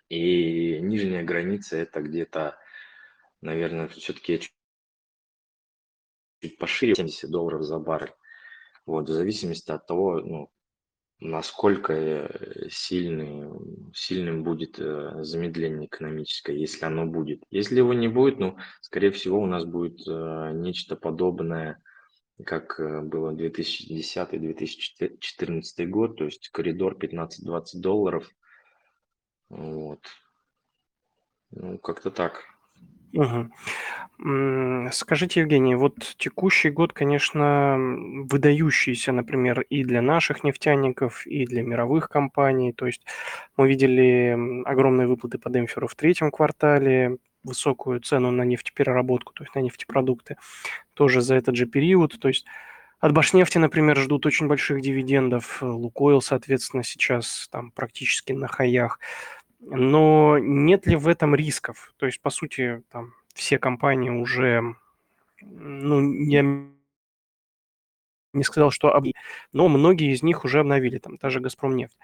и 0.10 0.80
нижняя 0.80 1.24
граница 1.24 1.78
это 1.78 2.02
где-то, 2.02 2.58
наверное, 3.42 3.88
все-таки 3.90 4.40
чуть 6.42 6.58
пошире 6.58 6.96
70 6.96 7.30
долларов 7.30 7.64
за 7.64 7.78
баррель. 7.80 8.14
Вот, 8.86 9.10
в 9.10 9.12
зависимости 9.12 9.70
от 9.70 9.86
того, 9.86 10.22
ну, 10.22 10.52
насколько 11.20 11.94
э, 11.94 12.70
сильный, 12.70 13.52
сильным 13.94 14.44
будет 14.44 14.80
э, 14.80 15.24
замедление 15.24 15.88
экономическое, 15.88 16.56
если 16.56 16.86
оно 16.86 17.06
будет. 17.06 17.44
Если 17.50 17.78
его 17.78 17.94
не 17.94 18.08
будет, 18.08 18.40
ну, 18.40 18.58
скорее 18.82 19.12
всего, 19.12 19.40
у 19.40 19.46
нас 19.46 19.66
будет 19.66 20.08
э, 20.08 20.52
нечто 20.54 20.96
подобное, 20.96 21.82
как 22.46 22.80
было 22.80 23.34
2010-2014 23.34 25.86
год, 25.88 26.18
то 26.18 26.26
есть 26.26 26.50
коридор 26.50 26.96
15-20 26.96 27.82
долларов– 27.82 28.30
вот. 29.50 30.06
Ну, 31.52 31.78
как-то 31.80 32.12
так. 32.12 32.44
Угу. 33.14 34.90
Скажите, 34.92 35.42
Евгений, 35.42 35.76
вот 35.76 36.16
текущий 36.18 36.72
год, 36.72 36.92
конечно, 36.92 37.78
выдающийся, 37.78 39.12
например, 39.12 39.62
и 39.62 39.84
для 39.84 40.02
наших 40.02 40.44
нефтяников, 40.44 41.28
и 41.28 41.46
для 41.46 41.62
мировых 41.62 42.10
компаний. 42.10 42.74
То 42.74 42.88
есть 42.88 43.06
мы 43.58 43.68
видели 43.70 44.64
огромные 44.66 45.08
выплаты 45.08 45.38
по 45.38 45.52
демпферу 45.52 45.88
в 45.88 45.96
третьем 45.96 46.32
квартале, 46.32 47.18
высокую 47.44 48.02
цену 48.02 48.32
на 48.32 48.42
нефтепереработку, 48.42 49.34
то 49.34 49.44
есть 49.44 49.54
на 49.56 49.60
нефтепродукты, 49.60 50.38
тоже 50.96 51.22
за 51.22 51.36
этот 51.36 51.56
же 51.56 51.68
период. 51.68 52.20
То 52.20 52.28
есть 52.28 52.46
от 53.00 53.14
Башнефти, 53.14 53.60
например, 53.60 53.98
ждут 53.98 54.26
очень 54.26 54.48
больших 54.48 54.82
дивидендов. 54.82 55.62
Лукойл, 55.62 56.22
соответственно, 56.22 56.84
сейчас 56.84 57.48
там 57.52 57.70
практически 57.72 58.34
на 58.34 58.48
хаях. 58.48 59.00
Но 59.60 60.38
нет 60.40 60.86
ли 60.86 60.96
в 60.96 61.08
этом 61.08 61.36
рисков? 61.36 61.94
То 61.98 62.06
есть, 62.06 62.22
по 62.22 62.30
сути, 62.30 62.84
там 62.92 63.14
все 63.34 63.58
компании 63.58 64.10
уже, 64.10 64.76
ну, 65.42 66.02
не 66.02 66.76
не 68.34 68.44
сказал, 68.44 68.72
что 68.72 68.94
об... 68.94 69.08
но 69.52 69.68
многие 69.68 70.14
из 70.14 70.22
них 70.22 70.46
уже 70.46 70.60
обновили, 70.60 71.00
там, 71.00 71.18
та 71.18 71.30
же 71.30 71.40
«Газпромнефть». 71.40 71.98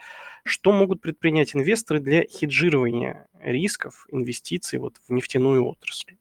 Что 0.46 0.72
могут 0.72 1.00
предпринять 1.00 1.56
инвесторы 1.56 2.00
для 2.00 2.24
хеджирования 2.24 3.28
рисков 3.40 4.08
инвестиций 4.10 4.80
вот 4.80 4.96
в 5.08 5.14
нефтяную 5.14 5.66
отрасль? 5.66 6.18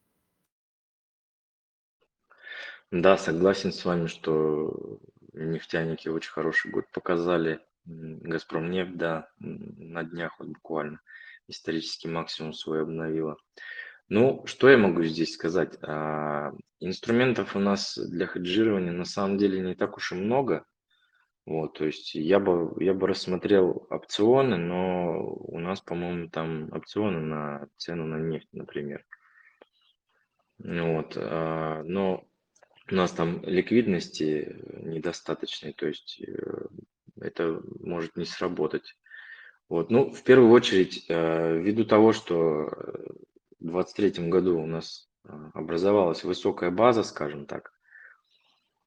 Да, 2.90 3.16
согласен 3.16 3.73
с 3.73 3.85
вами, 3.85 4.07
что 4.07 5.01
нефтяники 5.33 6.09
очень 6.09 6.31
хороший 6.31 6.71
год 6.71 6.87
показали. 6.92 7.61
«Газпромнефть», 7.85 8.97
да, 8.97 9.29
на 9.38 10.05
днях 10.05 10.38
вот 10.38 10.49
буквально 10.49 11.01
исторический 11.49 12.09
максимум 12.09 12.53
свой 12.53 12.83
обновила. 12.83 13.37
Ну, 14.09 14.45
что 14.47 14.69
я 14.69 14.77
могу 14.77 15.05
здесь 15.05 15.35
сказать? 15.35 15.79
А, 15.83 16.53
инструментов 16.81 17.57
у 17.57 17.59
нас 17.59 17.97
для 17.97 18.27
хеджирования 18.27 18.93
на 18.93 19.05
самом 19.05 19.39
деле 19.39 19.61
не 19.61 19.75
так 19.75 19.97
уж 19.97 20.13
и 20.13 20.17
много. 20.17 20.65
Вот, 21.45 21.79
то 21.79 21.87
есть 21.87 22.15
я 22.15 22.39
бы, 22.39 22.73
я 22.83 22.95
бы 22.95 23.07
рассмотрел 23.09 23.87
опционы, 23.91 24.57
но 24.57 25.19
у 25.25 25.59
нас, 25.59 25.81
по-моему, 25.81 26.29
там 26.29 26.73
опционы 26.73 27.21
на 27.21 27.69
цену 27.77 28.07
на 28.07 28.17
нефть, 28.17 28.49
например. 28.53 29.05
Вот, 30.59 31.15
а, 31.17 31.83
но 31.85 32.25
у 32.91 32.95
нас 32.95 33.13
там 33.13 33.43
ликвидности 33.45 34.57
недостаточной, 34.83 35.73
то 35.73 35.87
есть 35.87 36.21
э, 36.21 36.67
это 37.21 37.61
может 37.81 38.17
не 38.17 38.25
сработать. 38.25 38.97
Вот, 39.73 39.91
ну, 39.91 40.13
в 40.13 40.23
первую 40.23 40.51
очередь, 40.51 41.07
э, 41.09 41.57
ввиду 41.57 41.87
того, 41.87 42.13
что 42.13 42.69
в 43.59 43.65
2023 43.65 44.29
году 44.29 44.61
у 44.61 44.67
нас 44.67 45.09
а, 45.25 45.51
образовалась 45.55 46.25
высокая 46.25 46.71
база, 46.71 47.03
скажем 47.03 47.47
так, 47.47 47.73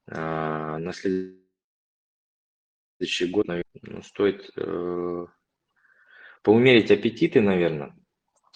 на 0.06 0.94
следующий 0.94 1.42
год 3.32 3.48
ну, 3.82 4.04
стоит 4.04 4.52
э, 4.58 5.26
поумерить 6.44 6.92
аппетиты, 6.92 7.42
наверное. 7.42 7.96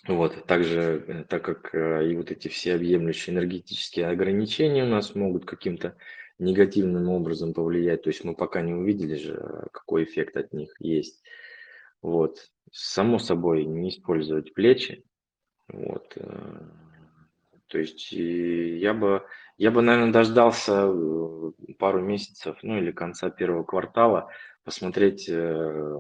Вот, 0.08 0.46
также, 0.46 1.04
э, 1.08 1.24
так 1.24 1.44
как 1.44 1.74
э, 1.74 2.12
и 2.12 2.16
вот 2.16 2.30
эти 2.30 2.48
все 2.48 2.76
объемлющие 2.76 3.34
энергетические 3.34 4.06
ограничения 4.06 4.84
у 4.84 4.90
нас 4.90 5.16
могут 5.16 5.46
каким-то 5.46 5.98
негативным 6.38 7.10
образом 7.10 7.56
повлиять, 7.56 8.04
то 8.04 8.12
есть 8.12 8.24
мы 8.24 8.36
пока 8.36 8.62
не 8.62 8.76
увидели 8.76 9.16
же, 9.16 9.66
какой 9.72 10.04
эффект 10.04 10.38
от 10.38 10.54
них 10.54 10.76
есть. 10.80 11.24
Вот, 12.02 12.38
само 12.72 13.20
собой, 13.20 13.66
не 13.66 13.90
использовать 13.90 14.54
плечи, 14.54 15.04
вот. 15.68 16.14
Э, 16.16 16.62
то 17.68 17.78
есть 17.78 18.12
я 18.12 18.94
бы, 18.94 19.26
я 19.58 19.72
бы, 19.72 19.82
наверное, 19.82 20.12
дождался 20.12 20.88
э, 20.88 21.52
пару 21.78 22.02
месяцев, 22.02 22.58
ну 22.64 22.78
или 22.78 22.92
конца 22.92 23.30
первого 23.30 23.64
квартала, 23.64 24.30
посмотреть, 24.64 25.30
э, 25.30 26.00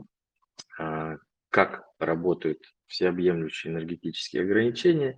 а, 0.77 1.17
как 1.49 1.83
работают 1.99 2.59
всеобъемлющие 2.87 3.71
энергетические 3.71 4.43
ограничения, 4.43 5.17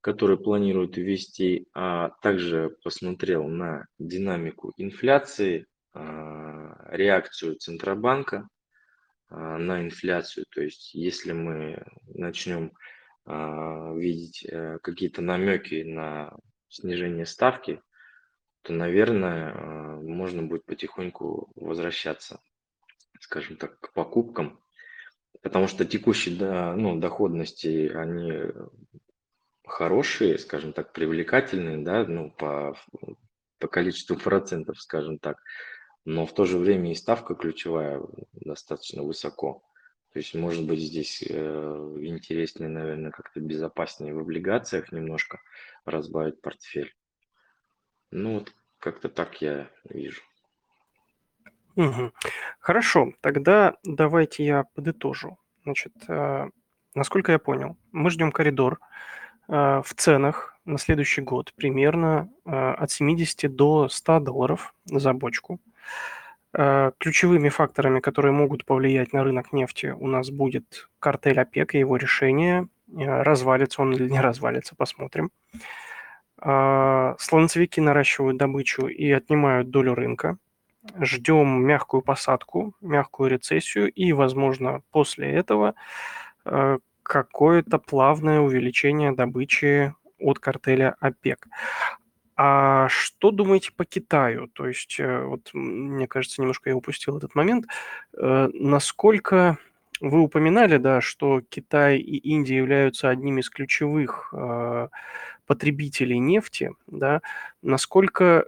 которые 0.00 0.38
планируют 0.38 0.96
ввести, 0.96 1.66
а 1.74 2.10
также 2.22 2.76
посмотрел 2.82 3.48
на 3.48 3.86
динамику 3.98 4.72
инфляции, 4.76 5.66
а, 5.92 6.88
реакцию 6.90 7.56
Центробанка 7.56 8.48
на 9.30 9.82
инфляцию. 9.82 10.46
То 10.50 10.62
есть 10.62 10.94
если 10.94 11.32
мы 11.32 11.84
начнем 12.06 12.72
а, 13.26 13.92
видеть 13.94 14.44
э, 14.44 14.78
какие-то 14.82 15.20
намеки 15.20 15.82
на 15.82 16.32
снижение 16.68 17.26
ставки, 17.26 17.82
то, 18.62 18.72
наверное, 18.72 19.52
а, 19.52 20.00
можно 20.00 20.44
будет 20.44 20.64
потихоньку 20.64 21.50
возвращаться, 21.56 22.40
скажем 23.20 23.56
так, 23.56 23.80
к 23.80 23.92
покупкам, 23.92 24.60
потому 25.42 25.66
что 25.66 25.84
текущие 25.84 26.36
ну, 26.76 27.00
доходности, 27.00 27.88
они 27.88 28.52
хорошие, 29.66 30.38
скажем 30.38 30.72
так, 30.72 30.92
привлекательные, 30.92 31.78
да, 31.78 32.04
ну, 32.04 32.30
по, 32.30 32.76
по 33.58 33.66
количеству 33.66 34.16
процентов, 34.16 34.80
скажем 34.80 35.18
так, 35.18 35.38
но 36.06 36.24
в 36.24 36.32
то 36.32 36.44
же 36.44 36.56
время 36.56 36.92
и 36.92 36.94
ставка 36.94 37.34
ключевая 37.34 38.00
достаточно 38.32 39.02
высоко. 39.02 39.62
То 40.12 40.20
есть, 40.20 40.34
может 40.34 40.64
быть, 40.64 40.80
здесь 40.80 41.22
э, 41.28 41.96
интереснее, 42.00 42.70
наверное, 42.70 43.10
как-то 43.10 43.40
безопаснее 43.40 44.14
в 44.14 44.20
облигациях 44.20 44.92
немножко 44.92 45.40
разбавить 45.84 46.40
портфель. 46.40 46.94
Ну, 48.12 48.34
вот 48.34 48.54
как-то 48.78 49.08
так 49.08 49.42
я 49.42 49.68
вижу. 49.90 50.22
Угу. 51.74 52.12
Хорошо, 52.60 53.12
тогда 53.20 53.74
давайте 53.82 54.44
я 54.44 54.64
подытожу. 54.74 55.38
Значит, 55.64 55.92
э, 56.06 56.48
насколько 56.94 57.32
я 57.32 57.40
понял, 57.40 57.76
мы 57.90 58.10
ждем 58.10 58.30
коридор 58.30 58.78
э, 59.48 59.82
в 59.84 59.92
ценах 59.96 60.56
на 60.64 60.78
следующий 60.78 61.20
год 61.20 61.52
примерно 61.54 62.28
от 62.44 62.90
70 62.90 63.54
до 63.54 63.88
100 63.88 64.20
долларов 64.20 64.74
за 64.84 65.12
бочку. 65.12 65.60
Э, 66.58 66.92
ключевыми 66.98 67.50
факторами, 67.50 68.00
которые 68.00 68.32
могут 68.32 68.64
повлиять 68.64 69.12
на 69.12 69.22
рынок 69.22 69.52
нефти, 69.52 69.94
у 69.98 70.06
нас 70.06 70.30
будет 70.30 70.88
картель 70.98 71.38
ОПЕК 71.38 71.74
и 71.74 71.80
его 71.80 71.96
решение. 71.96 72.68
Э, 72.88 73.22
развалится 73.22 73.82
он 73.82 73.92
или 73.92 74.08
не 74.08 74.20
развалится, 74.20 74.74
посмотрим. 74.74 75.30
Э, 76.42 77.14
слонцевики 77.18 77.80
наращивают 77.80 78.38
добычу 78.38 78.86
и 78.86 79.10
отнимают 79.10 79.68
долю 79.68 79.94
рынка. 79.94 80.38
Ждем 80.98 81.62
мягкую 81.66 82.00
посадку, 82.00 82.74
мягкую 82.80 83.30
рецессию 83.30 83.92
и, 83.92 84.12
возможно, 84.12 84.82
после 84.92 85.30
этого 85.32 85.74
какое-то 87.02 87.78
плавное 87.78 88.38
увеличение 88.38 89.10
добычи 89.10 89.92
от 90.20 90.38
картеля 90.38 90.94
ОПЕК. 91.00 91.48
А 92.36 92.75
что 92.88 93.30
думаете 93.30 93.72
по 93.72 93.84
Китаю? 93.84 94.48
То 94.48 94.66
есть, 94.66 94.96
э, 94.98 95.24
вот 95.24 95.50
мне 95.52 96.06
кажется, 96.06 96.40
немножко 96.40 96.70
я 96.70 96.76
упустил 96.76 97.16
этот 97.16 97.34
момент. 97.34 97.66
Э, 98.16 98.48
насколько 98.52 99.58
вы 100.00 100.20
упоминали, 100.20 100.76
да, 100.76 101.00
что 101.00 101.40
Китай 101.40 101.98
и 101.98 102.16
Индия 102.16 102.56
являются 102.56 103.08
одними 103.08 103.40
из 103.40 103.50
ключевых 103.50 104.32
э, 104.32 104.88
потребителей 105.46 106.18
нефти, 106.18 106.72
да, 106.86 107.22
насколько 107.62 108.46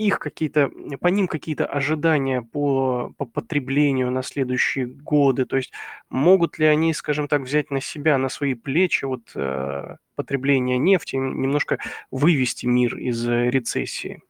их 0.00 0.18
какие-то, 0.18 0.70
по 1.00 1.08
ним 1.08 1.28
какие-то 1.28 1.66
ожидания 1.66 2.40
по, 2.42 3.12
по 3.18 3.26
потреблению 3.26 4.10
на 4.10 4.22
следующие 4.22 4.86
годы? 4.86 5.44
То 5.44 5.56
есть 5.56 5.72
могут 6.08 6.58
ли 6.58 6.66
они, 6.66 6.94
скажем 6.94 7.28
так, 7.28 7.42
взять 7.42 7.70
на 7.70 7.80
себя, 7.80 8.16
на 8.16 8.30
свои 8.30 8.54
плечи 8.54 9.04
вот 9.04 9.22
э, 9.34 9.96
потребление 10.14 10.78
нефти, 10.78 11.16
немножко 11.16 11.78
вывести 12.10 12.66
мир 12.66 12.96
из 12.96 13.28
э, 13.28 13.50
рецессии? 13.50 14.22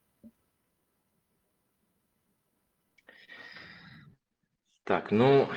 Так, 4.84 5.12
ну, 5.12 5.48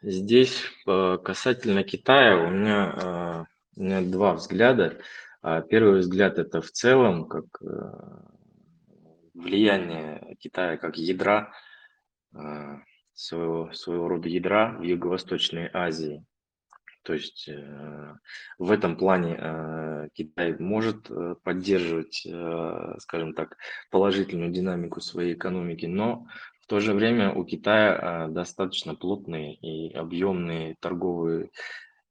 здесь 0.00 0.62
э, 0.86 1.18
касательно 1.22 1.82
Китая 1.84 2.38
у 2.38 2.50
меня, 2.50 2.94
э, 2.96 3.44
у 3.76 3.82
меня 3.82 4.00
два 4.00 4.32
взгляда. 4.32 4.98
А 5.42 5.60
первый 5.60 6.00
взгляд 6.00 6.38
это 6.38 6.62
в 6.62 6.70
целом, 6.70 7.26
как 7.26 7.44
влияние 9.38 10.36
Китая 10.40 10.76
как 10.76 10.96
ядра, 10.96 11.52
а, 12.34 12.80
своего, 13.14 13.72
своего 13.72 14.08
рода 14.08 14.28
ядра 14.28 14.76
в 14.78 14.82
Юго-Восточной 14.82 15.70
Азии. 15.72 16.24
То 17.02 17.14
есть 17.14 17.48
э, 17.48 18.14
в 18.58 18.70
этом 18.70 18.96
плане 18.96 19.34
э, 19.40 20.08
Китай 20.12 20.54
может 20.58 21.10
э, 21.10 21.36
поддерживать, 21.42 22.26
скажем 22.98 23.32
так, 23.32 23.56
положительную 23.90 24.50
динамику 24.50 25.00
своей 25.00 25.32
экономики, 25.32 25.86
но 25.86 26.26
в 26.60 26.66
то 26.66 26.80
же 26.80 26.92
время 26.92 27.32
у 27.32 27.44
Китая 27.44 28.28
достаточно 28.28 28.94
плотные 28.94 29.54
и 29.54 29.94
объемные 29.94 30.76
торговые 30.80 31.48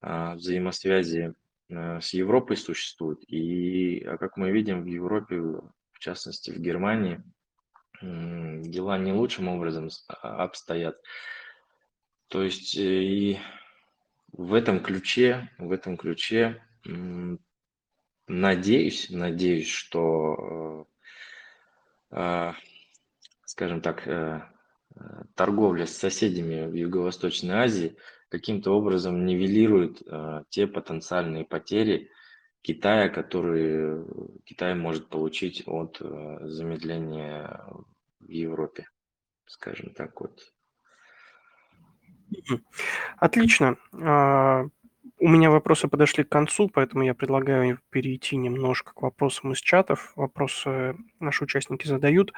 взаимосвязи 0.01 1.35
с 1.69 2.13
Европой 2.13 2.57
существуют. 2.57 3.19
И, 3.27 3.99
как 4.19 4.35
мы 4.35 4.49
видим, 4.49 4.81
в 4.81 4.87
Европе 4.87 5.43
в 5.97 5.99
частности 5.99 6.51
в 6.51 6.59
Германии, 6.59 7.23
дела 8.01 8.99
не 8.99 9.11
лучшим 9.11 9.47
образом 9.47 9.89
а, 10.07 10.43
обстоят. 10.43 11.01
То 12.27 12.43
есть 12.43 12.77
э, 12.77 12.81
и 12.81 13.39
в 14.31 14.53
этом 14.53 14.79
ключе, 14.81 15.49
в 15.57 15.71
этом 15.71 15.97
ключе 15.97 16.61
надеюсь, 18.27 19.09
надеюсь, 19.09 19.69
что, 19.69 20.87
э, 22.11 22.53
скажем 23.45 23.81
так, 23.81 24.07
э, 24.07 24.41
торговля 25.33 25.87
с 25.87 25.97
соседями 25.97 26.67
в 26.67 26.73
Юго-Восточной 26.73 27.55
Азии 27.55 27.97
каким-то 28.29 28.71
образом 28.71 29.25
нивелирует 29.25 30.01
те 30.49 30.67
потенциальные 30.67 31.45
потери 31.45 32.11
Китая, 32.61 33.09
которые 33.09 34.05
Китай 34.43 34.75
может 34.75 35.07
получить 35.07 35.63
от 35.65 35.99
замедления 35.99 37.63
в 38.19 38.29
Европе, 38.29 38.87
скажем 39.45 39.93
так 39.93 40.19
вот. 40.19 40.53
Отлично. 43.17 43.77
А, 43.93 44.65
у 45.19 45.27
меня 45.27 45.49
вопросы 45.49 45.87
подошли 45.87 46.23
к 46.23 46.29
концу, 46.29 46.69
поэтому 46.69 47.03
я 47.03 47.13
предлагаю 47.13 47.79
перейти 47.89 48.35
немножко 48.35 48.93
к 48.93 49.01
вопросам 49.01 49.53
из 49.53 49.59
чатов. 49.59 50.11
Вопросы 50.15 50.95
наши 51.19 51.43
участники 51.43 51.87
задают. 51.87 52.33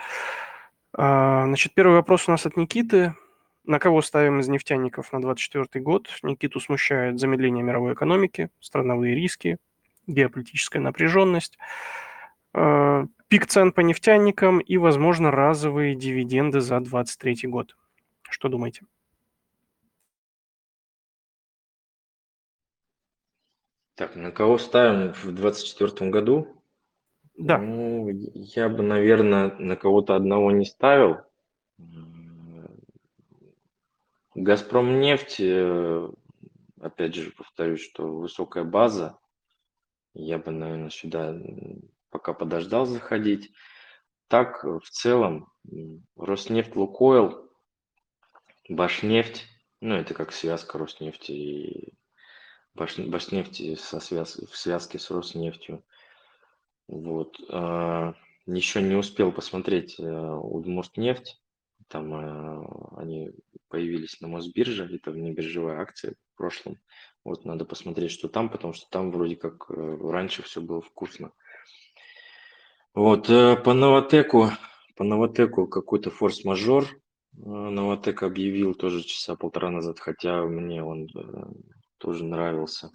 А, 0.94 1.46
значит, 1.46 1.74
первый 1.74 1.96
вопрос 1.96 2.28
у 2.28 2.32
нас 2.32 2.46
от 2.46 2.58
Никиты. 2.58 3.16
На 3.66 3.78
кого 3.78 4.02
ставим 4.02 4.40
из 4.40 4.48
нефтяников 4.48 5.12
на 5.12 5.22
2024 5.22 5.84
год? 5.84 6.08
Никиту 6.24 6.60
смущает 6.60 7.20
замедление 7.20 7.64
мировой 7.64 7.94
экономики, 7.94 8.50
страновые 8.60 9.16
риски, 9.16 9.58
геополитическая 10.10 10.82
напряженность, 10.82 11.58
а, 12.54 13.06
пик 13.28 13.48
цен 13.48 13.72
по 13.72 13.82
нефтяникам 13.82 14.60
и, 14.60 14.78
возможно, 14.78 15.32
разовые 15.32 15.96
дивиденды 15.96 16.62
за 16.62 16.80
2023 16.80 17.48
год. 17.48 17.78
Что 18.30 18.50
думаете? 18.50 18.86
Так, 23.96 24.16
на 24.16 24.32
кого 24.32 24.58
ставим 24.58 25.14
в 25.14 25.26
2024 25.26 26.10
году? 26.10 26.48
Да. 27.38 27.58
Ну, 27.58 28.10
я 28.10 28.70
бы, 28.70 28.84
наверное, 28.84 29.56
на 29.60 29.76
кого-то 29.76 30.16
одного 30.16 30.52
не 30.52 30.66
ставил. 30.66 31.18
Газпром 34.36 35.02
нефть, 35.02 35.38
э, 35.40 36.10
опять 36.80 37.16
же, 37.16 37.32
повторюсь, 37.32 37.82
что 37.82 38.08
высокая 38.08 38.64
база. 38.64 39.18
Я 40.20 40.38
бы, 40.38 40.52
наверное, 40.52 40.90
сюда 40.90 41.34
пока 42.10 42.34
подождал 42.34 42.86
заходить. 42.86 43.52
Так, 44.28 44.64
в 44.64 44.88
целом, 44.90 45.52
Роснефть, 46.16 46.76
Лукойл, 46.76 47.50
Башнефть, 48.68 49.48
ну, 49.82 49.96
это 49.96 50.14
как 50.14 50.32
связка 50.32 50.78
Роснефти 50.78 51.32
и 51.32 51.94
Башнефти 52.76 53.76
со 53.76 54.00
связ... 54.00 54.36
в 54.36 54.56
связке 54.56 55.00
с 55.00 55.10
Роснефтью. 55.10 55.84
Вот. 56.88 57.40
А, 57.50 58.14
еще 58.46 58.82
не 58.82 58.96
успел 58.96 59.32
посмотреть 59.32 60.00
э, 60.00 60.04
Удмуртнефть. 60.04 61.42
Там 61.88 62.14
э, 62.14 62.66
они 62.98 63.32
появились 63.70 64.20
на 64.22 64.28
Мосбирже, 64.28 64.94
это 64.94 65.12
внебиржевая 65.12 65.80
акция 65.80 66.16
прошлом. 66.40 66.78
Вот 67.26 67.44
надо 67.46 67.66
посмотреть, 67.66 68.12
что 68.12 68.30
там, 68.30 68.50
потому 68.50 68.74
что 68.74 68.90
там 68.90 69.12
вроде 69.12 69.36
как 69.36 69.70
э, 69.70 69.98
раньше 70.02 70.42
все 70.42 70.62
было 70.62 70.82
вкусно. 70.82 71.32
Вот, 72.96 73.28
по 73.28 73.74
Новотеку, 73.74 74.50
по 74.96 75.04
Новотеку 75.04 75.68
какой-то 75.68 76.10
форс-мажор. 76.10 76.86
Новотек 77.34 78.24
объявил 78.24 78.74
тоже 78.74 79.04
часа 79.04 79.36
полтора 79.36 79.70
назад, 79.70 80.00
хотя 80.00 80.44
мне 80.44 80.84
он 80.84 81.08
тоже 82.00 82.24
нравился. 82.24 82.90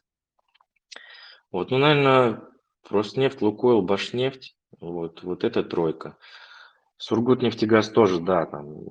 Вот, 1.53 1.71
ну, 1.71 1.79
наверное, 1.79 2.43
Роснефть, 2.91 3.41
Лукойл, 3.41 3.83
Башнефть, 3.83 4.57
вот, 4.81 5.23
вот 5.23 5.45
эта 5.45 5.63
тройка. 5.63 6.17
Сургутнефтегаз 6.97 7.91
тоже, 7.91 8.21
да, 8.21 8.47
там 8.47 8.85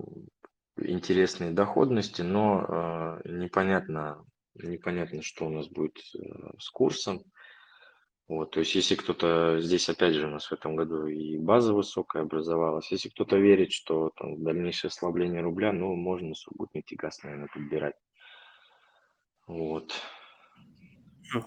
интересные 0.77 1.51
доходности, 1.51 2.21
но 2.21 3.19
э, 3.25 3.29
непонятно, 3.29 4.25
непонятно, 4.55 5.21
что 5.21 5.45
у 5.45 5.49
нас 5.49 5.67
будет 5.67 5.97
э, 6.15 6.19
с 6.59 6.69
курсом. 6.69 7.23
Вот, 8.27 8.51
то 8.51 8.61
есть, 8.61 8.73
если 8.73 8.95
кто-то, 8.95 9.59
здесь 9.59 9.89
опять 9.89 10.13
же 10.13 10.27
у 10.27 10.29
нас 10.29 10.45
в 10.47 10.53
этом 10.53 10.75
году 10.75 11.07
и 11.07 11.37
база 11.37 11.73
высокая 11.73 12.23
образовалась, 12.23 12.89
если 12.91 13.09
кто-то 13.09 13.37
верит, 13.37 13.71
что 13.71 14.11
там 14.15 14.41
дальнейшее 14.43 14.89
ослабление 14.89 15.41
рубля, 15.41 15.73
ну, 15.73 15.93
можно 15.95 16.33
Сургутнефтегаз, 16.33 17.23
наверное, 17.23 17.49
подбирать. 17.53 17.95
Вот. 19.45 19.93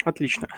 Отлично. 0.04 0.48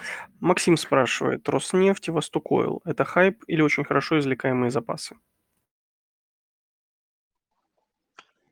Максим 0.41 0.77
спрашивает, 0.77 1.49
Роснефть 1.49 2.09
и 2.09 2.11
Востокойл– 2.11 2.81
это 2.85 3.05
хайп 3.05 3.45
или 3.47 3.63
очень 3.63 3.85
хорошо 3.85 4.19
извлекаемые 4.19 4.71
запасы? 4.71 5.17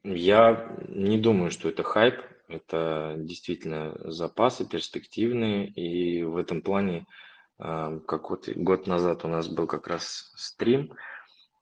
Я 0.04 0.68
не 0.88 1.18
думаю, 1.18 1.50
что 1.50 1.68
это 1.68 1.82
хайп. 1.82 2.22
Это 2.48 3.14
действительно 3.18 3.94
запасы 4.10 4.68
перспективные. 4.68 5.68
И 5.68 6.22
в 6.22 6.36
этом 6.36 6.60
плане, 6.62 7.06
а, 7.58 7.98
как 8.00 8.30
вот 8.30 8.48
год 8.48 8.86
назад 8.86 9.24
у 9.24 9.28
нас 9.28 9.48
был 9.48 9.66
как 9.66 9.88
раз 9.88 10.32
стрим 10.36 10.92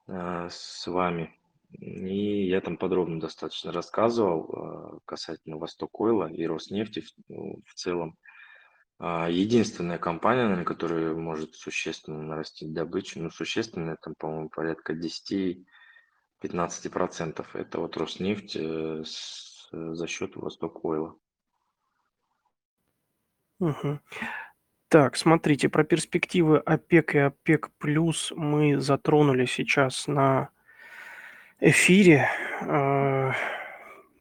а, 0.07 0.49
с 0.51 0.87
вами, 0.87 1.35
и 1.79 2.47
я 2.47 2.61
там 2.61 2.77
подробно 2.77 3.19
достаточно 3.19 3.73
рассказывал 3.73 4.53
а, 4.53 4.99
касательно 5.07 5.57
Восток 5.57 5.99
Ойла 6.01 6.31
и 6.31 6.47
Роснефти 6.47 7.01
в, 7.01 7.09
ну, 7.29 7.63
в 7.67 7.75
целом. 7.75 8.17
Единственная 9.01 9.99
компания, 9.99 10.45
наверное, 10.45 10.65
которая 10.65 11.15
может 11.15 11.57
существенно 11.57 12.23
нарастить 12.23 12.73
добычу, 12.73 13.21
ну, 13.21 13.29
существенно, 13.29 13.97
там, 14.01 14.15
по-моему, 14.17 14.51
порядка 14.51 14.95
10-15%. 14.95 17.45
Это 17.55 17.81
вот 17.81 17.97
Роснефть 17.97 18.55
э, 18.55 19.03
с, 19.05 19.54
за 19.75 20.07
счет 20.07 20.37
Восток 20.37 20.85
Ойла. 20.85 21.15
Угу. 23.61 24.01
Так, 24.89 25.17
смотрите, 25.17 25.69
про 25.69 25.85
перспективы 25.85 26.59
ОПЕК 26.59 27.15
и 27.15 27.19
ОПЕК 27.19 27.71
плюс 27.79 28.33
мы 28.37 28.81
затронули 28.81 29.45
сейчас 29.47 30.07
на 30.07 30.51
эфире. 31.61 32.29
Э, 32.61 33.33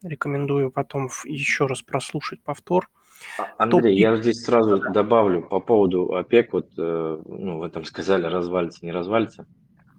рекомендую 0.01 0.71
потом 0.71 1.09
еще 1.25 1.67
раз 1.67 1.81
прослушать 1.81 2.41
повтор. 2.43 2.89
А, 3.37 3.47
Андрей, 3.57 3.97
я 3.97 4.17
здесь 4.17 4.43
сразу 4.43 4.79
добавлю 4.91 5.43
по 5.43 5.59
поводу 5.59 6.15
ОПЕК, 6.15 6.53
вот, 6.53 6.69
э, 6.77 7.21
ну, 7.25 7.59
вы 7.59 7.69
там 7.69 7.85
сказали, 7.85 8.25
развалится, 8.25 8.85
не 8.85 8.91
развалится. 8.91 9.45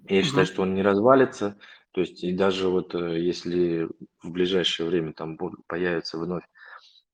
Я 0.07 0.19
угу. 0.19 0.25
считаю, 0.25 0.45
что 0.45 0.61
он 0.61 0.73
не 0.73 0.81
развалится, 0.81 1.57
то 1.95 2.01
есть 2.01 2.23
и 2.23 2.31
даже 2.31 2.67
вот 2.67 2.93
э, 2.93 3.19
если 3.19 3.89
в 4.21 4.29
ближайшее 4.29 4.87
время 4.87 5.13
там 5.13 5.37
появятся 5.67 6.17
вновь 6.17 6.43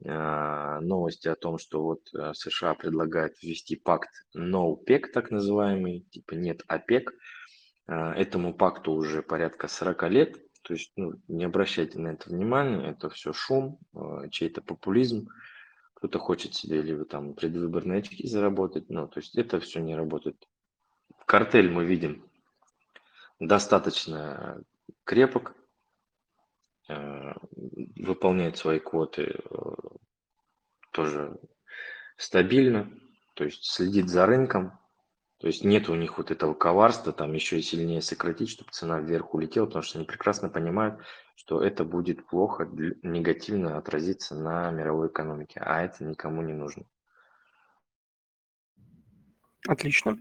новости 0.03 1.27
о 1.27 1.35
том, 1.35 1.59
что 1.59 1.83
вот 1.83 2.01
США 2.35 2.73
предлагает 2.73 3.39
ввести 3.43 3.75
пакт 3.75 4.09
NOPEC, 4.35 5.01
так 5.13 5.29
называемый, 5.29 6.07
типа 6.09 6.33
нет 6.33 6.63
ОПЕК, 6.67 7.13
а, 7.91 8.13
этому 8.13 8.53
пакту 8.53 8.93
уже 8.93 9.21
порядка 9.21 9.67
40 9.67 10.09
лет, 10.09 10.37
то 10.61 10.73
есть 10.73 10.93
ну, 10.95 11.13
не 11.27 11.43
обращайте 11.43 11.99
на 11.99 12.09
это 12.09 12.29
внимания, 12.29 12.89
это 12.89 13.09
все 13.09 13.33
шум, 13.33 13.79
а, 13.93 14.29
чей-то 14.29 14.61
популизм, 14.61 15.27
кто-то 15.95 16.17
хочет 16.17 16.55
себе 16.55 16.81
либо 16.81 17.03
там 17.03 17.33
предвыборные 17.33 17.99
очки 17.99 18.25
заработать, 18.25 18.89
ну, 18.89 19.09
то 19.09 19.19
есть 19.19 19.35
это 19.37 19.59
все 19.59 19.81
не 19.81 19.95
работает. 19.95 20.41
Картель 21.25 21.69
мы 21.69 21.85
видим 21.85 22.25
достаточно 23.39 24.63
крепок, 25.03 25.55
а, 26.89 27.35
выполняет 27.95 28.57
свои 28.57 28.79
квоты 28.79 29.39
тоже 30.91 31.39
стабильно, 32.17 32.91
то 33.35 33.45
есть 33.45 33.65
следит 33.65 34.09
за 34.09 34.25
рынком, 34.25 34.77
то 35.39 35.47
есть 35.47 35.63
нет 35.63 35.89
у 35.89 35.95
них 35.95 36.17
вот 36.17 36.29
этого 36.29 36.53
коварства, 36.53 37.11
там 37.13 37.33
еще 37.33 37.57
и 37.57 37.63
сильнее 37.63 38.01
сократить, 38.01 38.49
чтобы 38.49 38.71
цена 38.71 38.99
вверх 38.99 39.33
улетела, 39.33 39.65
потому 39.65 39.81
что 39.83 39.97
они 39.97 40.05
прекрасно 40.05 40.49
понимают, 40.49 41.01
что 41.35 41.63
это 41.63 41.83
будет 41.83 42.27
плохо, 42.27 42.69
негативно 43.01 43.77
отразиться 43.77 44.35
на 44.35 44.69
мировой 44.69 45.07
экономике, 45.07 45.59
а 45.59 45.81
это 45.81 46.03
никому 46.03 46.43
не 46.43 46.53
нужно. 46.53 46.85
Отлично. 49.67 50.17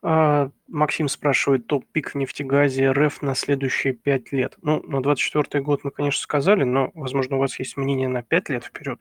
А, 0.00 0.50
Максим 0.68 1.08
спрашивает, 1.08 1.66
топ-пик 1.66 2.10
в 2.10 2.14
нефтегазе 2.14 2.92
РФ 2.92 3.22
на 3.22 3.34
следующие 3.34 3.94
пять 3.94 4.32
лет. 4.32 4.56
Ну, 4.62 4.82
на 4.82 5.02
24 5.02 5.62
год 5.62 5.82
мы, 5.82 5.90
конечно, 5.90 6.20
сказали, 6.20 6.64
но, 6.64 6.90
возможно, 6.94 7.36
у 7.36 7.40
вас 7.40 7.58
есть 7.58 7.76
мнение 7.76 8.08
на 8.08 8.22
пять 8.22 8.48
лет 8.48 8.64
вперед. 8.64 9.00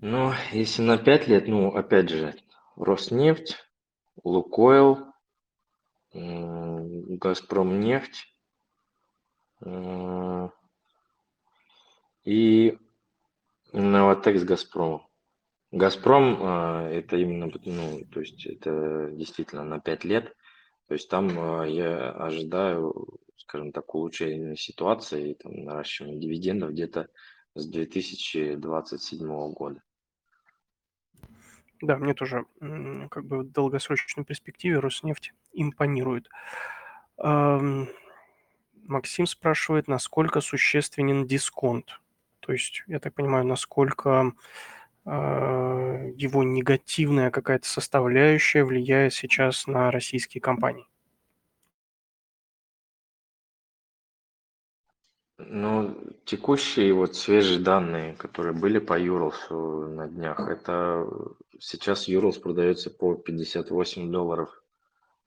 Ну, 0.00 0.32
если 0.50 0.82
на 0.82 0.98
5 0.98 1.28
лет, 1.28 1.46
ну, 1.46 1.68
опять 1.68 2.08
же, 2.08 2.34
Роснефть, 2.74 3.56
Лукойл, 4.24 5.12
Газпром 6.12 7.78
нефть 7.78 8.26
и 12.24 12.78
Новотек 13.72 14.38
с 14.38 14.44
Газпромом. 14.44 15.06
Газпром 15.72 16.36
э, 16.38 16.98
это 16.98 17.16
именно, 17.16 17.50
ну, 17.64 18.04
то 18.12 18.20
есть 18.20 18.44
это 18.44 19.08
действительно 19.12 19.64
на 19.64 19.80
5 19.80 20.04
лет. 20.04 20.36
То 20.86 20.94
есть 20.94 21.08
там 21.08 21.30
э, 21.30 21.70
я 21.70 22.10
ожидаю, 22.10 23.18
скажем 23.38 23.72
так, 23.72 23.94
улучшения 23.94 24.54
ситуации 24.54 25.30
и 25.30 25.34
там, 25.34 25.64
наращивания 25.64 26.18
дивидендов 26.18 26.72
где-то 26.72 27.08
с 27.54 27.66
2027 27.66 29.52
года. 29.52 29.82
Да, 31.80 31.96
мне 31.96 32.14
тоже 32.14 32.44
как 33.10 33.24
бы 33.24 33.38
в 33.38 33.50
долгосрочной 33.50 34.24
перспективе 34.24 34.78
Роснефть 34.78 35.32
импонирует. 35.52 36.28
Максим 37.16 39.26
спрашивает, 39.26 39.88
насколько 39.88 40.40
существенен 40.40 41.26
дисконт. 41.26 42.00
То 42.38 42.52
есть, 42.52 42.84
я 42.86 43.00
так 43.00 43.14
понимаю, 43.14 43.46
насколько 43.46 44.32
а, 45.04 45.51
его 46.22 46.42
негативная 46.42 47.30
какая-то 47.30 47.68
составляющая 47.68 48.64
влияет 48.64 49.14
сейчас 49.14 49.66
на 49.66 49.90
российские 49.90 50.40
компании? 50.40 50.86
Ну, 55.38 55.96
текущие 56.24 56.94
вот 56.94 57.16
свежие 57.16 57.58
данные, 57.58 58.14
которые 58.14 58.54
были 58.54 58.78
по 58.78 58.98
Юрлсу 58.98 59.88
на 59.88 60.08
днях, 60.08 60.48
это 60.48 61.06
сейчас 61.58 62.08
Юрлс 62.08 62.38
продается 62.38 62.90
по 62.90 63.14
58 63.14 64.10
долларов 64.10 64.50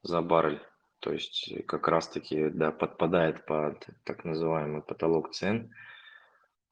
за 0.04 0.22
баррель. 0.22 0.62
То 1.00 1.12
есть 1.12 1.54
как 1.68 1.88
раз-таки, 1.88 2.50
да, 2.50 2.72
подпадает 2.72 3.46
под 3.46 3.86
так 4.04 4.26
называемый 4.26 4.82
потолок 4.82 5.32
цен. 5.34 5.72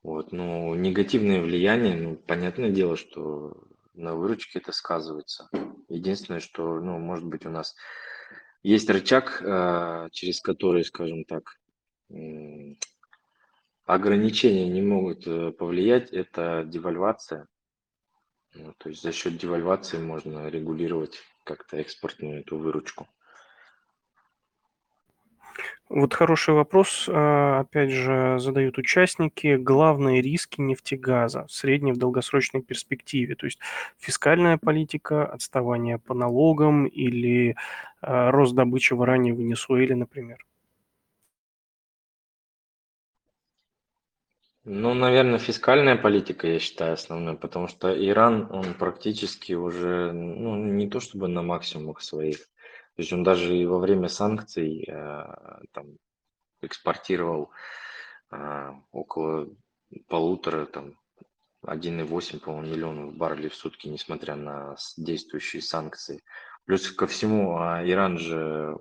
Вот, 0.01 0.31
ну, 0.31 0.73
негативное 0.75 1.41
влияние, 1.41 1.95
ну, 1.95 2.15
понятное 2.15 2.69
дело, 2.69 2.97
что 2.97 3.55
на 3.93 4.15
выручке 4.15 4.59
это 4.59 4.71
сказывается. 4.71 5.49
Единственное, 5.89 6.39
что, 6.39 6.79
ну, 6.79 6.97
может 6.99 7.25
быть, 7.25 7.45
у 7.45 7.49
нас 7.49 7.75
есть 8.63 8.89
рычаг, 8.89 9.41
а, 9.45 10.09
через 10.11 10.41
который, 10.41 10.83
скажем 10.83 11.25
так, 11.25 11.43
ограничения 13.85 14.69
не 14.69 14.81
могут 14.81 15.27
э, 15.27 15.51
повлиять, 15.51 16.11
это 16.11 16.63
девальвация. 16.65 17.47
Ну, 18.53 18.73
то 18.77 18.89
есть 18.89 19.01
за 19.01 19.11
счет 19.11 19.37
девальвации 19.37 19.97
можно 19.97 20.47
регулировать 20.47 21.19
как-то 21.43 21.77
экспортную 21.77 22.41
эту 22.41 22.57
выручку. 22.57 23.07
Вот 25.95 26.15
хороший 26.15 26.55
вопрос, 26.55 27.07
а, 27.07 27.59
опять 27.59 27.91
же, 27.91 28.37
задают 28.39 28.79
участники. 28.79 29.57
Главные 29.57 30.23
риски 30.23 30.59
нефтегаза 30.59 31.45
в 31.45 31.51
средней 31.51 31.91
в 31.91 31.97
долгосрочной 31.97 32.63
перспективе, 32.63 33.35
то 33.35 33.45
есть 33.45 33.59
фискальная 33.99 34.57
политика, 34.57 35.23
отставание 35.23 35.99
по 35.99 36.15
налогам 36.15 36.87
или 36.87 37.55
а, 38.01 38.31
рост 38.31 38.55
добычи 38.55 38.95
в 38.95 39.03
Иране 39.03 39.33
в 39.33 39.37
Венесуэле, 39.37 39.95
например. 39.95 40.43
Ну, 44.65 44.95
наверное, 44.95 45.37
фискальная 45.37 45.95
политика, 45.95 46.47
я 46.47 46.57
считаю, 46.57 46.93
основной, 46.93 47.37
потому 47.37 47.67
что 47.67 47.93
Иран, 47.93 48.47
он 48.49 48.73
практически 48.73 49.53
уже, 49.53 50.11
ну, 50.11 50.55
не 50.55 50.89
то 50.89 50.99
чтобы 50.99 51.27
на 51.27 51.43
максимумах 51.43 52.01
своих, 52.01 52.47
то 52.95 53.01
есть 53.01 53.11
он 53.11 53.23
даже 53.23 53.57
и 53.57 53.65
во 53.65 53.79
время 53.79 54.07
санкций 54.07 54.85
э, 54.87 55.25
там 55.71 55.97
экспортировал 56.61 57.49
э, 58.31 58.71
около 58.91 59.49
полутора, 60.07 60.65
там, 60.65 60.93
1,8, 61.65 62.39
по-моему, 62.39 62.67
миллионов 62.67 63.15
баррелей 63.15 63.49
в 63.49 63.55
сутки, 63.55 63.87
несмотря 63.87 64.35
на 64.35 64.75
действующие 64.97 65.61
санкции. 65.61 66.21
Плюс 66.65 66.91
ко 66.91 67.07
всему, 67.07 67.57
а 67.57 67.83
Иран 67.85 68.17
же 68.17 68.77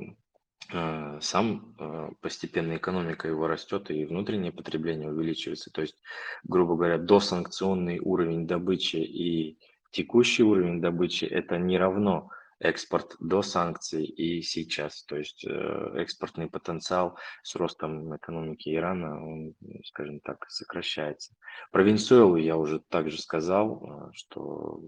сам 1.21 1.75
постепенно 2.21 2.77
экономика 2.77 3.29
его 3.29 3.47
растет 3.47 3.91
и 3.91 4.07
внутреннее 4.07 4.53
потребление 4.53 5.11
увеличивается. 5.11 5.71
То 5.71 5.83
есть, 5.83 5.97
грубо 6.45 6.77
говоря, 6.77 6.99
досанкционный 6.99 7.99
уровень 7.99 8.47
добычи 8.47 8.97
и 8.97 9.59
текущий 9.91 10.43
уровень 10.43 10.81
добычи 10.81 11.25
это 11.25 11.59
не 11.59 11.77
равно 11.79 12.31
экспорт 12.63 13.17
до 13.19 13.43
санкций 13.43 14.05
и 14.05 14.43
сейчас. 14.43 15.05
То 15.05 15.17
есть 15.17 15.45
э, 15.45 15.95
экспортный 15.97 16.49
потенциал 16.49 17.19
с 17.43 17.55
ростом 17.57 18.17
экономики 18.17 18.75
Ирана, 18.75 19.25
он, 19.25 19.55
скажем 19.85 20.21
так, 20.21 20.49
сокращается. 20.49 21.35
Про 21.71 21.83
Венесуэлу 21.83 22.37
я 22.37 22.57
уже 22.57 22.81
также 22.81 23.21
сказал, 23.21 24.11
что 24.15 24.81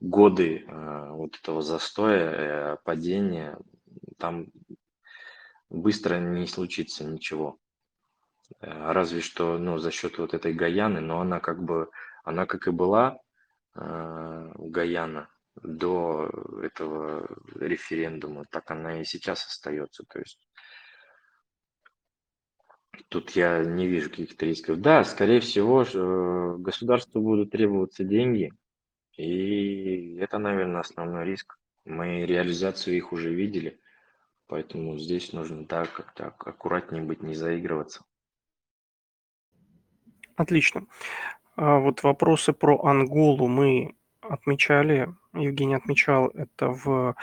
годы 0.00 0.66
вот 0.66 1.38
этого 1.40 1.62
застоя, 1.62 2.76
падения, 2.84 3.56
там 4.18 4.48
быстро 5.70 6.18
не 6.18 6.46
случится 6.46 7.04
ничего. 7.04 7.58
Э, 8.60 8.92
разве 8.92 9.20
что, 9.20 9.58
ну, 9.58 9.78
за 9.78 9.90
счет 9.90 10.18
вот 10.18 10.34
этой 10.34 10.52
Гаяны, 10.52 11.00
но 11.00 11.20
она 11.20 11.40
как 11.40 11.62
бы, 11.62 11.90
она 12.24 12.46
как 12.46 12.66
и 12.66 12.70
была 12.70 13.18
э, 13.74 14.52
Гаяна 14.56 15.28
до 15.62 16.30
этого 16.62 17.28
референдума, 17.54 18.44
так 18.50 18.70
она 18.70 19.00
и 19.00 19.04
сейчас 19.04 19.46
остается. 19.46 20.04
То 20.04 20.18
есть 20.18 20.38
тут 23.08 23.30
я 23.30 23.64
не 23.64 23.86
вижу 23.86 24.10
каких-то 24.10 24.46
рисков. 24.46 24.80
Да, 24.80 25.04
скорее 25.04 25.40
всего, 25.40 25.82
э, 25.82 26.56
государству 26.58 27.20
будут 27.20 27.50
требоваться 27.50 28.04
деньги, 28.04 28.52
и 29.16 30.16
это, 30.16 30.38
наверное, 30.38 30.80
основной 30.80 31.24
риск. 31.24 31.58
Мы 31.84 32.24
реализацию 32.24 32.96
их 32.96 33.12
уже 33.12 33.32
видели. 33.32 33.80
Поэтому 34.46 34.98
здесь 34.98 35.32
нужно 35.32 35.66
так 35.66 35.92
как-то 35.92 36.26
аккуратнее 36.26 37.02
быть, 37.02 37.22
не 37.22 37.34
заигрываться. 37.34 38.04
Отлично. 40.36 40.86
А 41.56 41.78
вот 41.78 42.02
вопросы 42.02 42.52
про 42.52 42.78
Анголу 42.84 43.46
мы 43.46 43.94
отмечали, 44.28 45.14
Евгений 45.32 45.74
отмечал 45.74 46.28
это 46.28 46.68
в, 46.68 47.14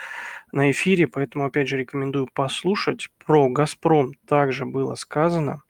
на 0.52 0.72
эфире, 0.72 1.08
поэтому 1.08 1.46
опять 1.46 1.68
же 1.68 1.78
рекомендую 1.78 2.28
послушать. 2.34 3.10
Про 3.26 3.50
«Газпром» 3.50 4.14
также 4.28 4.66
было 4.66 4.96
сказано, 4.96 5.64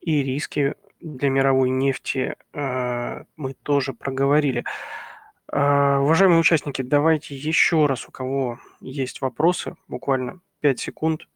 и 0.00 0.22
риски 0.22 0.74
для 1.00 1.30
мировой 1.30 1.70
нефти 1.70 2.36
э, 2.52 3.24
мы 3.36 3.54
тоже 3.54 3.92
проговорили. 3.92 4.64
Э, 5.52 5.98
уважаемые 5.98 6.40
участники, 6.40 6.82
давайте 6.82 7.34
еще 7.34 7.86
раз, 7.86 8.08
у 8.08 8.10
кого 8.10 8.58
есть 8.80 9.20
вопросы, 9.20 9.76
буквально 9.86 10.40
5 10.60 10.80
секунд. 10.80 11.28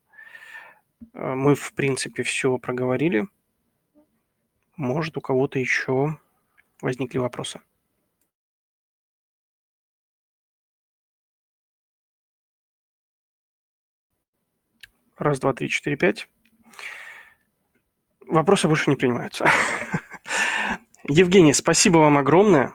Э, 1.15 1.35
мы, 1.35 1.55
в 1.55 1.73
принципе, 1.75 2.23
все 2.23 2.59
проговорили. 2.59 3.27
Может, 4.77 5.17
у 5.17 5.21
кого-то 5.21 5.59
еще 5.59 6.19
возникли 6.81 7.19
вопросы. 7.19 7.61
Раз, 15.23 15.39
два, 15.39 15.53
три, 15.53 15.69
четыре, 15.69 15.97
пять. 15.97 16.29
Вопросы 18.27 18.67
больше 18.67 18.91
не 18.91 18.97
принимаются. 18.97 19.49
Евгений, 21.09 21.53
спасибо 21.53 21.99
вам 21.99 22.19
огромное. 22.19 22.75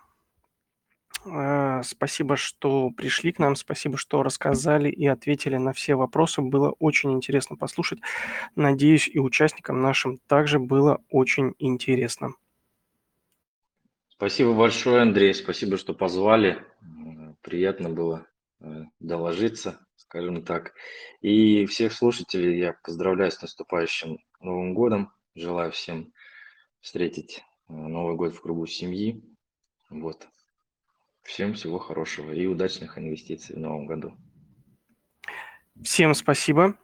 Э, 1.26 1.82
спасибо, 1.84 2.38
что 2.38 2.90
пришли 2.92 3.34
к 3.34 3.40
нам, 3.40 3.58
спасибо, 3.58 3.98
что 3.98 4.24
рассказали 4.24 4.90
и 4.90 5.06
ответили 5.08 5.58
на 5.58 5.74
все 5.74 5.96
вопросы. 5.96 6.42
Было 6.42 6.74
очень 6.80 7.12
интересно 7.12 7.58
послушать. 7.58 8.00
Надеюсь, 8.56 9.10
и 9.10 9.20
участникам 9.20 9.82
нашим 9.82 10.18
также 10.28 10.58
было 10.58 11.02
очень 11.10 11.54
интересно. 11.60 12.30
Спасибо 14.08 14.54
большое, 14.54 15.02
Андрей. 15.02 15.34
Спасибо, 15.34 15.76
что 15.76 15.94
позвали. 15.94 16.64
Приятно 17.42 17.90
было 17.90 18.26
э, 18.62 18.84
доложиться, 19.02 19.86
скажем 20.08 20.44
так. 20.44 20.74
И 21.22 21.66
всех 21.66 21.94
слушателей 21.94 22.58
я 22.58 22.78
поздравляю 22.84 23.32
с 23.32 23.42
наступающим 23.42 24.20
Новым 24.40 24.74
годом. 24.74 25.12
Желаю 25.36 25.72
всем 25.72 26.14
встретить 26.80 27.44
э, 27.68 27.74
Новый 27.74 28.16
год 28.16 28.34
в 28.34 28.42
кругу 28.42 28.66
семьи. 28.68 29.22
Вот. 29.90 30.28
Всем 31.24 31.54
всего 31.54 31.78
хорошего 31.78 32.32
и 32.32 32.46
удачных 32.46 32.98
инвестиций 32.98 33.56
в 33.56 33.60
новом 33.60 33.86
году. 33.86 34.14
Всем 35.84 36.14
спасибо. 36.14 36.78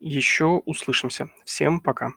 Еще 0.00 0.46
услышимся. 0.46 1.30
Всем 1.44 1.80
пока. 1.80 2.12